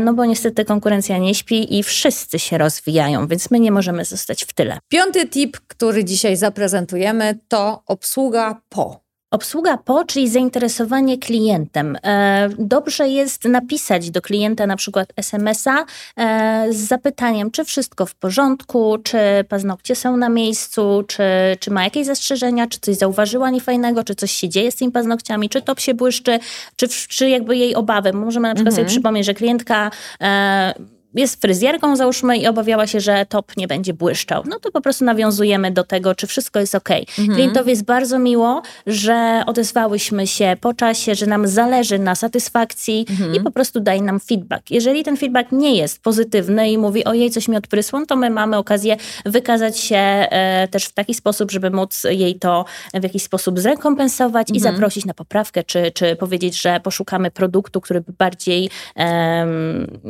no 0.00 0.14
bo 0.14 0.24
niestety 0.24 0.64
konkurencja 0.64 1.18
nie 1.18 1.34
śpi 1.34 1.78
i 1.78 1.82
wszyscy 1.88 2.38
się 2.38 2.58
rozwijają, 2.58 3.26
więc 3.26 3.50
my 3.50 3.60
nie 3.60 3.72
możemy 3.72 4.04
zostać 4.04 4.44
w 4.44 4.52
tyle. 4.52 4.78
Piąty 4.88 5.28
tip, 5.28 5.56
który 5.66 6.04
dzisiaj 6.04 6.36
zaprezentujemy, 6.36 7.38
to 7.48 7.82
obsługa 7.86 8.60
po. 8.68 9.08
Obsługa 9.30 9.76
po, 9.76 10.04
czyli 10.04 10.28
zainteresowanie 10.28 11.18
klientem. 11.18 11.96
E, 12.02 12.48
dobrze 12.58 13.08
jest 13.08 13.44
napisać 13.44 14.10
do 14.10 14.22
klienta 14.22 14.66
na 14.66 14.76
przykład 14.76 15.12
SMS-a 15.16 15.84
e, 16.16 16.66
z 16.72 16.76
zapytaniem, 16.76 17.50
czy 17.50 17.64
wszystko 17.64 18.06
w 18.06 18.14
porządku, 18.14 18.98
czy 19.02 19.18
paznokcie 19.48 19.94
są 19.94 20.16
na 20.16 20.28
miejscu, 20.28 21.04
czy, 21.08 21.22
czy 21.60 21.70
ma 21.70 21.84
jakieś 21.84 22.06
zastrzeżenia, 22.06 22.66
czy 22.66 22.80
coś 22.80 22.96
zauważyła 22.96 23.50
niefajnego, 23.50 24.04
czy 24.04 24.14
coś 24.14 24.32
się 24.32 24.48
dzieje 24.48 24.72
z 24.72 24.76
tymi 24.76 24.92
paznokciami, 24.92 25.48
czy 25.48 25.62
top 25.62 25.80
się 25.80 25.94
błyszczy, 25.94 26.38
czy, 26.76 26.88
czy 26.88 27.28
jakby 27.28 27.56
jej 27.56 27.74
obawy. 27.74 28.12
Możemy 28.12 28.48
na 28.48 28.54
przykład 28.54 28.72
mhm. 28.72 28.86
sobie 28.86 28.94
przypomnieć, 28.96 29.26
że 29.26 29.34
klientka 29.34 29.90
e, 30.20 30.74
jest 31.14 31.40
fryzjerką, 31.40 31.96
załóżmy, 31.96 32.36
i 32.36 32.46
obawiała 32.46 32.86
się, 32.86 33.00
że 33.00 33.26
top 33.26 33.56
nie 33.56 33.68
będzie 33.68 33.94
błyszczał. 33.94 34.42
No 34.46 34.58
to 34.60 34.70
po 34.70 34.80
prostu 34.80 35.04
nawiązujemy 35.04 35.70
do 35.70 35.84
tego, 35.84 36.14
czy 36.14 36.26
wszystko 36.26 36.60
jest 36.60 36.74
ok. 36.74 36.88
Mhm. 36.90 37.28
Klientowi 37.34 37.70
jest 37.70 37.84
bardzo 37.84 38.18
miło, 38.18 38.62
że 38.86 39.42
odezwałyśmy 39.46 40.26
się 40.26 40.56
po 40.60 40.74
czasie, 40.74 41.14
że 41.14 41.26
nam 41.26 41.48
zależy 41.48 41.98
na 41.98 42.14
satysfakcji 42.14 43.06
mhm. 43.10 43.34
i 43.34 43.40
po 43.40 43.50
prostu 43.50 43.80
daje 43.80 44.02
nam 44.02 44.20
feedback. 44.20 44.70
Jeżeli 44.70 45.04
ten 45.04 45.16
feedback 45.16 45.52
nie 45.52 45.76
jest 45.76 46.02
pozytywny 46.02 46.70
i 46.70 46.78
mówi, 46.78 47.04
ojej, 47.04 47.30
coś 47.30 47.48
mi 47.48 47.56
odprysło, 47.56 48.06
to 48.06 48.16
my 48.16 48.30
mamy 48.30 48.56
okazję 48.56 48.96
wykazać 49.26 49.78
się 49.78 49.96
e, 49.96 50.68
też 50.68 50.84
w 50.84 50.92
taki 50.92 51.14
sposób, 51.14 51.50
żeby 51.50 51.70
móc 51.70 52.04
jej 52.10 52.34
to 52.34 52.64
w 52.94 53.02
jakiś 53.02 53.22
sposób 53.22 53.60
zrekompensować 53.60 54.50
mhm. 54.50 54.56
i 54.56 54.60
zaprosić 54.60 55.04
na 55.04 55.14
poprawkę, 55.14 55.64
czy, 55.64 55.90
czy 55.94 56.16
powiedzieć, 56.16 56.60
że 56.60 56.80
poszukamy 56.80 57.30
produktu, 57.30 57.80
który 57.80 58.00
by 58.00 58.12
bardziej, 58.18 58.70
e, 58.96 59.46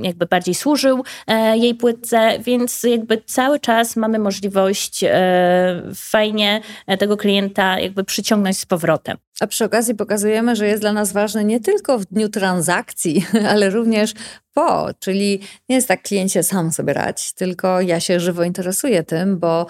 jakby 0.02 0.26
bardziej 0.26 0.54
służył 0.54 0.87
E, 1.26 1.58
jej 1.58 1.74
płytce, 1.74 2.38
więc 2.40 2.82
jakby 2.82 3.22
cały 3.26 3.60
czas 3.60 3.96
mamy 3.96 4.18
możliwość 4.18 5.04
e, 5.04 5.82
fajnie 5.94 6.60
tego 6.98 7.16
klienta 7.16 7.80
jakby 7.80 8.04
przyciągnąć 8.04 8.58
z 8.58 8.66
powrotem. 8.66 9.16
A 9.40 9.46
przy 9.46 9.64
okazji 9.64 9.94
pokazujemy, 9.94 10.56
że 10.56 10.66
jest 10.66 10.82
dla 10.82 10.92
nas 10.92 11.12
ważny 11.12 11.44
nie 11.44 11.60
tylko 11.60 11.98
w 11.98 12.04
dniu 12.04 12.28
transakcji, 12.28 13.26
ale 13.50 13.70
również 13.70 14.14
po, 14.54 14.88
czyli 14.98 15.40
nie 15.68 15.76
jest 15.76 15.88
tak 15.88 16.02
kliencie 16.02 16.42
sam 16.42 16.72
sobie 16.72 16.92
radź, 16.92 17.32
tylko 17.32 17.80
ja 17.80 18.00
się 18.00 18.20
żywo 18.20 18.44
interesuję 18.44 19.02
tym, 19.02 19.38
bo 19.38 19.66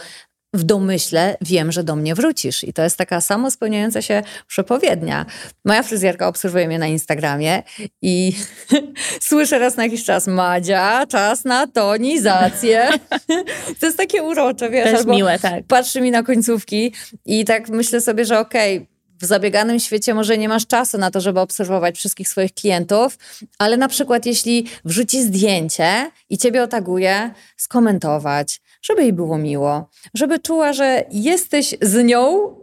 w 0.55 0.63
domyśle 0.63 1.37
wiem, 1.41 1.73
że 1.73 1.85
do 1.85 1.97
mnie 1.97 2.15
wrócisz. 2.15 2.65
I 2.65 2.73
to 2.73 2.83
jest 2.83 2.97
taka 2.97 3.21
samo 3.21 3.51
spełniająca 3.51 4.03
się 4.03 4.23
przepowiednia. 4.47 5.27
Moja 5.65 5.83
fryzjerka 5.83 6.29
obserwuje 6.29 6.67
mnie 6.67 6.79
na 6.79 6.87
Instagramie 6.87 7.63
i 8.03 8.33
słyszę 9.21 9.59
raz 9.59 9.77
na 9.77 9.85
jakiś 9.85 10.05
czas 10.05 10.27
Madzia, 10.27 11.07
czas 11.07 11.45
na 11.45 11.67
tonizację. 11.67 12.89
to 13.81 13.87
jest 13.87 13.99
takie 13.99 14.23
urocze, 14.23 14.71
wiesz. 14.71 14.85
To 14.85 14.91
jest 14.91 15.09
miłe, 15.09 15.39
tak. 15.39 15.65
Patrzy 15.69 16.01
mi 16.01 16.11
na 16.11 16.23
końcówki 16.23 16.93
i 17.27 17.45
tak 17.45 17.69
myślę 17.69 18.01
sobie, 18.01 18.25
że 18.25 18.39
okej, 18.39 18.77
okay, 18.77 18.99
w 19.21 19.25
zabieganym 19.25 19.81
świecie 19.81 20.15
może 20.15 20.39
nie 20.39 20.49
masz 20.49 20.67
czasu 20.67 20.99
na 20.99 21.11
to, 21.11 21.21
żeby 21.21 21.41
obserwować 21.41 21.97
wszystkich 21.97 22.29
swoich 22.29 22.55
klientów, 22.55 23.19
ale 23.59 23.77
na 23.77 23.89
przykład 23.89 24.27
jeśli 24.27 24.67
wrzuci 24.85 25.23
zdjęcie 25.23 26.11
i 26.31 26.39
ciebie 26.39 26.63
otaguje, 26.63 27.31
skomentować, 27.57 28.61
żeby 28.89 29.03
jej 29.03 29.13
było 29.13 29.39
miło, 29.39 29.91
żeby 30.15 30.39
czuła, 30.39 30.73
że 30.73 31.05
jesteś 31.11 31.75
z 31.83 32.05
nią 32.05 32.55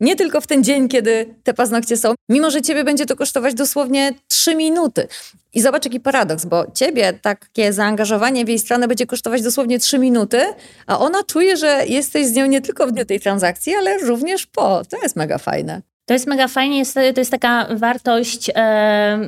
Nie 0.00 0.16
tylko 0.16 0.40
w 0.40 0.46
ten 0.46 0.64
dzień, 0.64 0.88
kiedy 0.88 1.34
te 1.42 1.54
paznokcie 1.54 1.96
są, 1.96 2.14
mimo 2.28 2.50
że 2.50 2.62
ciebie 2.62 2.84
będzie 2.84 3.06
to 3.06 3.16
kosztować 3.16 3.54
dosłownie 3.54 4.12
3 4.28 4.54
minuty. 4.54 5.08
I 5.54 5.60
zobacz 5.60 5.84
jaki 5.84 6.00
paradoks, 6.00 6.44
bo 6.44 6.66
ciebie 6.74 7.12
takie 7.12 7.72
zaangażowanie 7.72 8.44
w 8.44 8.48
jej 8.48 8.58
stronę 8.58 8.88
będzie 8.88 9.06
kosztować 9.06 9.42
dosłownie 9.42 9.78
3 9.78 9.98
minuty, 9.98 10.42
a 10.86 10.98
ona 10.98 11.22
czuje, 11.22 11.56
że 11.56 11.86
jesteś 11.86 12.26
z 12.26 12.32
nią 12.32 12.46
nie 12.46 12.60
tylko 12.60 12.86
w 12.86 12.92
dniu 12.92 13.04
tej 13.04 13.20
transakcji, 13.20 13.74
ale 13.74 13.98
również 13.98 14.46
po. 14.46 14.82
To 14.84 14.96
jest 15.02 15.16
mega 15.16 15.38
fajne. 15.38 15.82
To 16.06 16.14
jest 16.14 16.26
mega 16.26 16.48
fajnie, 16.48 16.78
jest, 16.78 16.94
to 16.94 17.20
jest 17.20 17.30
taka 17.30 17.66
wartość 17.76 18.50
e, 18.54 19.18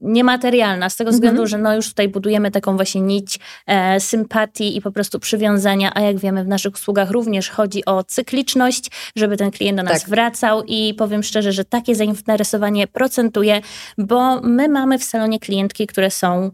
niematerialna, 0.00 0.90
z 0.90 0.96
tego 0.96 1.08
mhm. 1.08 1.14
względu, 1.16 1.46
że 1.46 1.58
no 1.58 1.74
już 1.74 1.88
tutaj 1.88 2.08
budujemy 2.08 2.50
taką 2.50 2.76
właśnie 2.76 3.00
nić 3.00 3.38
e, 3.66 4.00
sympatii 4.00 4.76
i 4.76 4.80
po 4.80 4.92
prostu 4.92 5.20
przywiązania, 5.20 5.92
a 5.94 6.00
jak 6.00 6.18
wiemy 6.18 6.44
w 6.44 6.48
naszych 6.48 6.74
usługach 6.74 7.10
również 7.10 7.50
chodzi 7.50 7.84
o 7.84 8.04
cykliczność, 8.04 8.90
żeby 9.16 9.36
ten 9.36 9.50
klient 9.50 9.76
do 9.76 9.82
nas 9.82 10.00
tak. 10.00 10.10
wracał 10.10 10.62
i 10.66 10.94
powiem 10.94 11.22
szczerze, 11.22 11.52
że 11.52 11.64
takie 11.64 11.94
zainteresowanie 11.94 12.86
procentuje, 12.86 13.60
bo 13.98 14.40
my 14.40 14.68
mamy 14.68 14.98
w 14.98 15.04
salonie 15.04 15.38
klientki, 15.40 15.86
które 15.86 16.10
są 16.10 16.50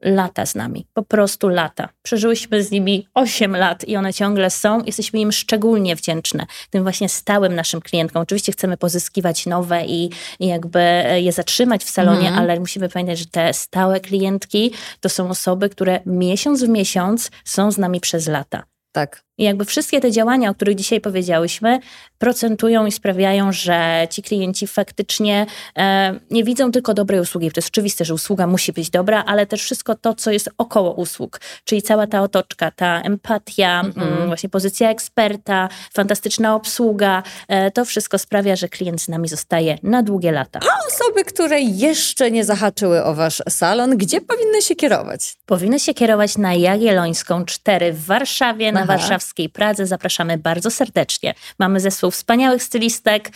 lata 0.00 0.46
z 0.46 0.54
nami, 0.54 0.86
po 0.94 1.02
prostu 1.02 1.48
lata. 1.48 1.88
Przeżyłyśmy 2.02 2.62
z 2.62 2.70
nimi 2.70 3.06
8 3.14 3.56
lat 3.56 3.88
i 3.88 3.96
one 3.96 4.14
ciągle 4.14 4.50
są. 4.50 4.84
Jesteśmy 4.84 5.20
im 5.20 5.32
szczególnie 5.32 5.96
wdzięczne, 5.96 6.46
tym 6.70 6.82
właśnie 6.82 7.08
stałym 7.08 7.54
naszym 7.54 7.80
klientkom. 7.80 8.22
Oczywiście 8.22 8.52
chcemy 8.52 8.76
pozyskiwać 8.76 9.46
nowe 9.46 9.84
i, 9.84 10.10
i 10.40 10.46
jakby 10.46 11.04
je 11.16 11.32
zatrzymać 11.32 11.84
w 11.84 11.90
salonie, 11.90 12.28
mm. 12.28 12.40
ale 12.40 12.60
musimy 12.60 12.88
pamiętać, 12.88 13.18
że 13.18 13.26
te 13.26 13.52
stałe 13.52 14.00
klientki 14.00 14.72
to 15.00 15.08
są 15.08 15.30
osoby, 15.30 15.68
które 15.68 16.00
miesiąc 16.06 16.64
w 16.64 16.68
miesiąc 16.68 17.30
są 17.44 17.70
z 17.70 17.78
nami 17.78 18.00
przez 18.00 18.28
lata. 18.28 18.62
Tak. 18.92 19.25
I 19.38 19.44
jakby 19.44 19.64
wszystkie 19.64 20.00
te 20.00 20.10
działania, 20.10 20.50
o 20.50 20.54
których 20.54 20.74
dzisiaj 20.74 21.00
powiedziałyśmy, 21.00 21.80
procentują 22.18 22.86
i 22.86 22.92
sprawiają, 22.92 23.52
że 23.52 24.08
ci 24.10 24.22
klienci 24.22 24.66
faktycznie 24.66 25.46
e, 25.78 26.14
nie 26.30 26.44
widzą 26.44 26.72
tylko 26.72 26.94
dobrej 26.94 27.20
usługi. 27.20 27.50
To 27.50 27.58
jest 27.58 27.68
oczywiste, 27.68 28.04
że 28.04 28.14
usługa 28.14 28.46
musi 28.46 28.72
być 28.72 28.90
dobra, 28.90 29.24
ale 29.26 29.46
też 29.46 29.62
wszystko 29.62 29.94
to, 29.94 30.14
co 30.14 30.30
jest 30.30 30.50
około 30.58 30.92
usług, 30.92 31.40
czyli 31.64 31.82
cała 31.82 32.06
ta 32.06 32.22
otoczka, 32.22 32.70
ta 32.70 33.00
empatia, 33.00 33.80
mm. 33.96 34.26
właśnie 34.26 34.48
pozycja 34.48 34.90
eksperta, 34.90 35.68
fantastyczna 35.92 36.54
obsługa, 36.54 37.22
e, 37.48 37.70
to 37.70 37.84
wszystko 37.84 38.18
sprawia, 38.18 38.56
że 38.56 38.68
klient 38.68 39.02
z 39.02 39.08
nami 39.08 39.28
zostaje 39.28 39.78
na 39.82 40.02
długie 40.02 40.32
lata. 40.32 40.60
A 40.62 40.86
osoby, 40.88 41.24
które 41.24 41.60
jeszcze 41.60 42.30
nie 42.30 42.44
zahaczyły 42.44 43.04
o 43.04 43.14
wasz 43.14 43.42
salon, 43.48 43.96
gdzie 43.96 44.20
powinny 44.20 44.62
się 44.62 44.76
kierować? 44.76 45.36
Powinny 45.46 45.80
się 45.80 45.94
kierować 45.94 46.38
na 46.38 46.54
Jagiellońską 46.54 47.44
4 47.44 47.92
w 47.92 48.06
Warszawie, 48.06 48.72
na 48.72 48.84
Warszawskiej 48.84 49.25
warszawskiej 49.26 49.48
Pradze 49.48 49.86
zapraszamy 49.86 50.38
bardzo 50.38 50.70
serdecznie. 50.70 51.34
Mamy 51.58 51.80
zespół 51.80 52.10
wspaniałych 52.10 52.62
stylistek, 52.62 53.30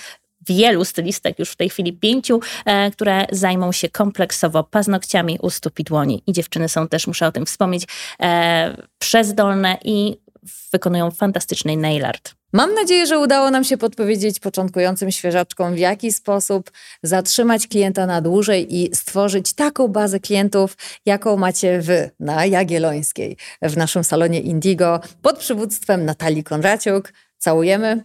wielu 0.48 0.84
stylistek, 0.84 1.38
już 1.38 1.50
w 1.50 1.56
tej 1.56 1.68
chwili 1.68 1.92
pięciu, 1.92 2.40
e, 2.64 2.90
które 2.90 3.26
zajmą 3.32 3.72
się 3.72 3.88
kompleksowo 3.88 4.64
paznokciami 4.64 5.38
u 5.42 5.50
stóp 5.50 5.80
i 5.80 5.84
dłoni. 5.84 6.22
I 6.26 6.32
dziewczyny 6.32 6.68
są 6.68 6.88
też, 6.88 7.06
muszę 7.06 7.26
o 7.26 7.32
tym 7.32 7.46
wspomnieć, 7.46 7.84
e, 8.22 8.76
przezdolne 8.98 9.78
i 9.84 10.16
wykonują 10.72 11.10
fantastyczny 11.10 11.76
nail 11.76 12.04
art. 12.04 12.34
Mam 12.52 12.74
nadzieję, 12.74 13.06
że 13.06 13.18
udało 13.18 13.50
nam 13.50 13.64
się 13.64 13.76
podpowiedzieć 13.76 14.40
początkującym 14.40 15.10
świeżaczkom, 15.10 15.74
w 15.74 15.78
jaki 15.78 16.12
sposób 16.12 16.70
zatrzymać 17.02 17.66
klienta 17.66 18.06
na 18.06 18.20
dłużej 18.20 18.76
i 18.76 18.96
stworzyć 18.96 19.52
taką 19.52 19.88
bazę 19.88 20.20
klientów, 20.20 20.76
jaką 21.06 21.36
macie 21.36 21.80
wy 21.80 22.10
na 22.20 22.46
Jagiellońskiej 22.46 23.36
w 23.62 23.76
naszym 23.76 24.04
salonie 24.04 24.40
Indigo 24.40 25.00
pod 25.22 25.38
przywództwem 25.38 26.04
Natalii 26.04 26.44
Konraciuk. 26.44 27.12
Całujemy. 27.38 28.04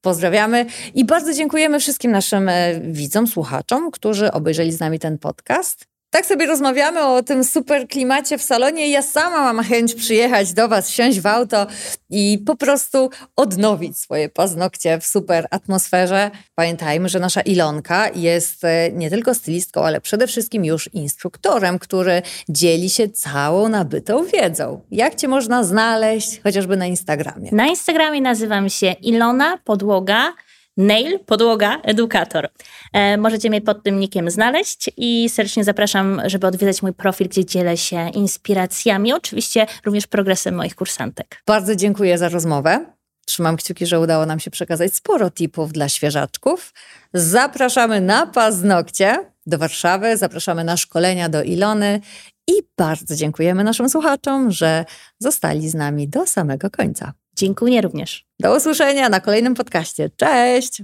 Pozdrawiamy 0.00 0.66
i 0.94 1.04
bardzo 1.04 1.34
dziękujemy 1.34 1.80
wszystkim 1.80 2.10
naszym 2.10 2.48
e, 2.48 2.80
widzom, 2.80 3.26
słuchaczom, 3.26 3.90
którzy 3.90 4.32
obejrzeli 4.32 4.72
z 4.72 4.80
nami 4.80 4.98
ten 4.98 5.18
podcast. 5.18 5.91
Tak 6.12 6.26
sobie 6.26 6.46
rozmawiamy 6.46 7.06
o 7.06 7.22
tym 7.22 7.44
super 7.44 7.88
klimacie 7.88 8.38
w 8.38 8.42
salonie. 8.42 8.90
Ja 8.90 9.02
sama 9.02 9.52
mam 9.52 9.64
chęć 9.64 9.94
przyjechać 9.94 10.52
do 10.52 10.68
Was, 10.68 10.88
wsiąść 10.90 11.20
w 11.20 11.26
auto 11.26 11.66
i 12.10 12.38
po 12.46 12.56
prostu 12.56 13.10
odnowić 13.36 13.98
swoje 13.98 14.28
paznokcie 14.28 14.98
w 14.98 15.06
super 15.06 15.46
atmosferze. 15.50 16.30
Pamiętajmy, 16.54 17.08
że 17.08 17.18
nasza 17.20 17.40
Ilonka 17.40 18.08
jest 18.14 18.64
e, 18.64 18.90
nie 18.92 19.10
tylko 19.10 19.34
stylistką, 19.34 19.84
ale 19.84 20.00
przede 20.00 20.26
wszystkim 20.26 20.64
już 20.64 20.94
instruktorem, 20.94 21.78
który 21.78 22.22
dzieli 22.48 22.90
się 22.90 23.08
całą 23.08 23.68
nabytą 23.68 24.24
wiedzą. 24.24 24.80
Jak 24.90 25.14
Cię 25.14 25.28
można 25.28 25.64
znaleźć 25.64 26.40
chociażby 26.42 26.76
na 26.76 26.86
Instagramie? 26.86 27.48
Na 27.52 27.66
Instagramie 27.66 28.20
nazywam 28.20 28.68
się 28.68 28.92
Ilona 28.92 29.58
Podłoga. 29.64 30.32
Nail, 30.76 31.18
podłoga, 31.18 31.80
edukator. 31.82 32.48
E, 32.92 33.16
możecie 33.16 33.50
mnie 33.50 33.60
pod 33.60 33.82
tym 33.82 34.00
nikiem 34.00 34.30
znaleźć 34.30 34.90
i 34.96 35.28
serdecznie 35.28 35.64
zapraszam, 35.64 36.22
żeby 36.26 36.46
odwiedzać 36.46 36.82
mój 36.82 36.92
profil, 36.92 37.28
gdzie 37.28 37.44
dzielę 37.44 37.76
się 37.76 38.10
inspiracjami, 38.10 39.12
oczywiście 39.12 39.66
również 39.84 40.06
progresem 40.06 40.54
moich 40.54 40.74
kursantek. 40.74 41.42
Bardzo 41.46 41.76
dziękuję 41.76 42.18
za 42.18 42.28
rozmowę. 42.28 42.86
Trzymam 43.26 43.56
kciuki, 43.56 43.86
że 43.86 44.00
udało 44.00 44.26
nam 44.26 44.40
się 44.40 44.50
przekazać 44.50 44.94
sporo 44.94 45.30
tipów 45.30 45.72
dla 45.72 45.88
świeżaczków. 45.88 46.72
Zapraszamy 47.14 48.00
na 48.00 48.26
paznokcie 48.26 49.32
do 49.46 49.58
Warszawy, 49.58 50.16
zapraszamy 50.16 50.64
na 50.64 50.76
szkolenia 50.76 51.28
do 51.28 51.42
Ilony 51.42 52.00
i 52.48 52.52
bardzo 52.78 53.16
dziękujemy 53.16 53.64
naszym 53.64 53.88
słuchaczom, 53.88 54.50
że 54.50 54.84
zostali 55.18 55.68
z 55.68 55.74
nami 55.74 56.08
do 56.08 56.26
samego 56.26 56.70
końca. 56.70 57.12
Dziękuję 57.36 57.80
również. 57.80 58.26
Do 58.40 58.56
usłyszenia 58.56 59.08
na 59.08 59.20
kolejnym 59.20 59.54
podcaście. 59.54 60.10
Cześć! 60.16 60.82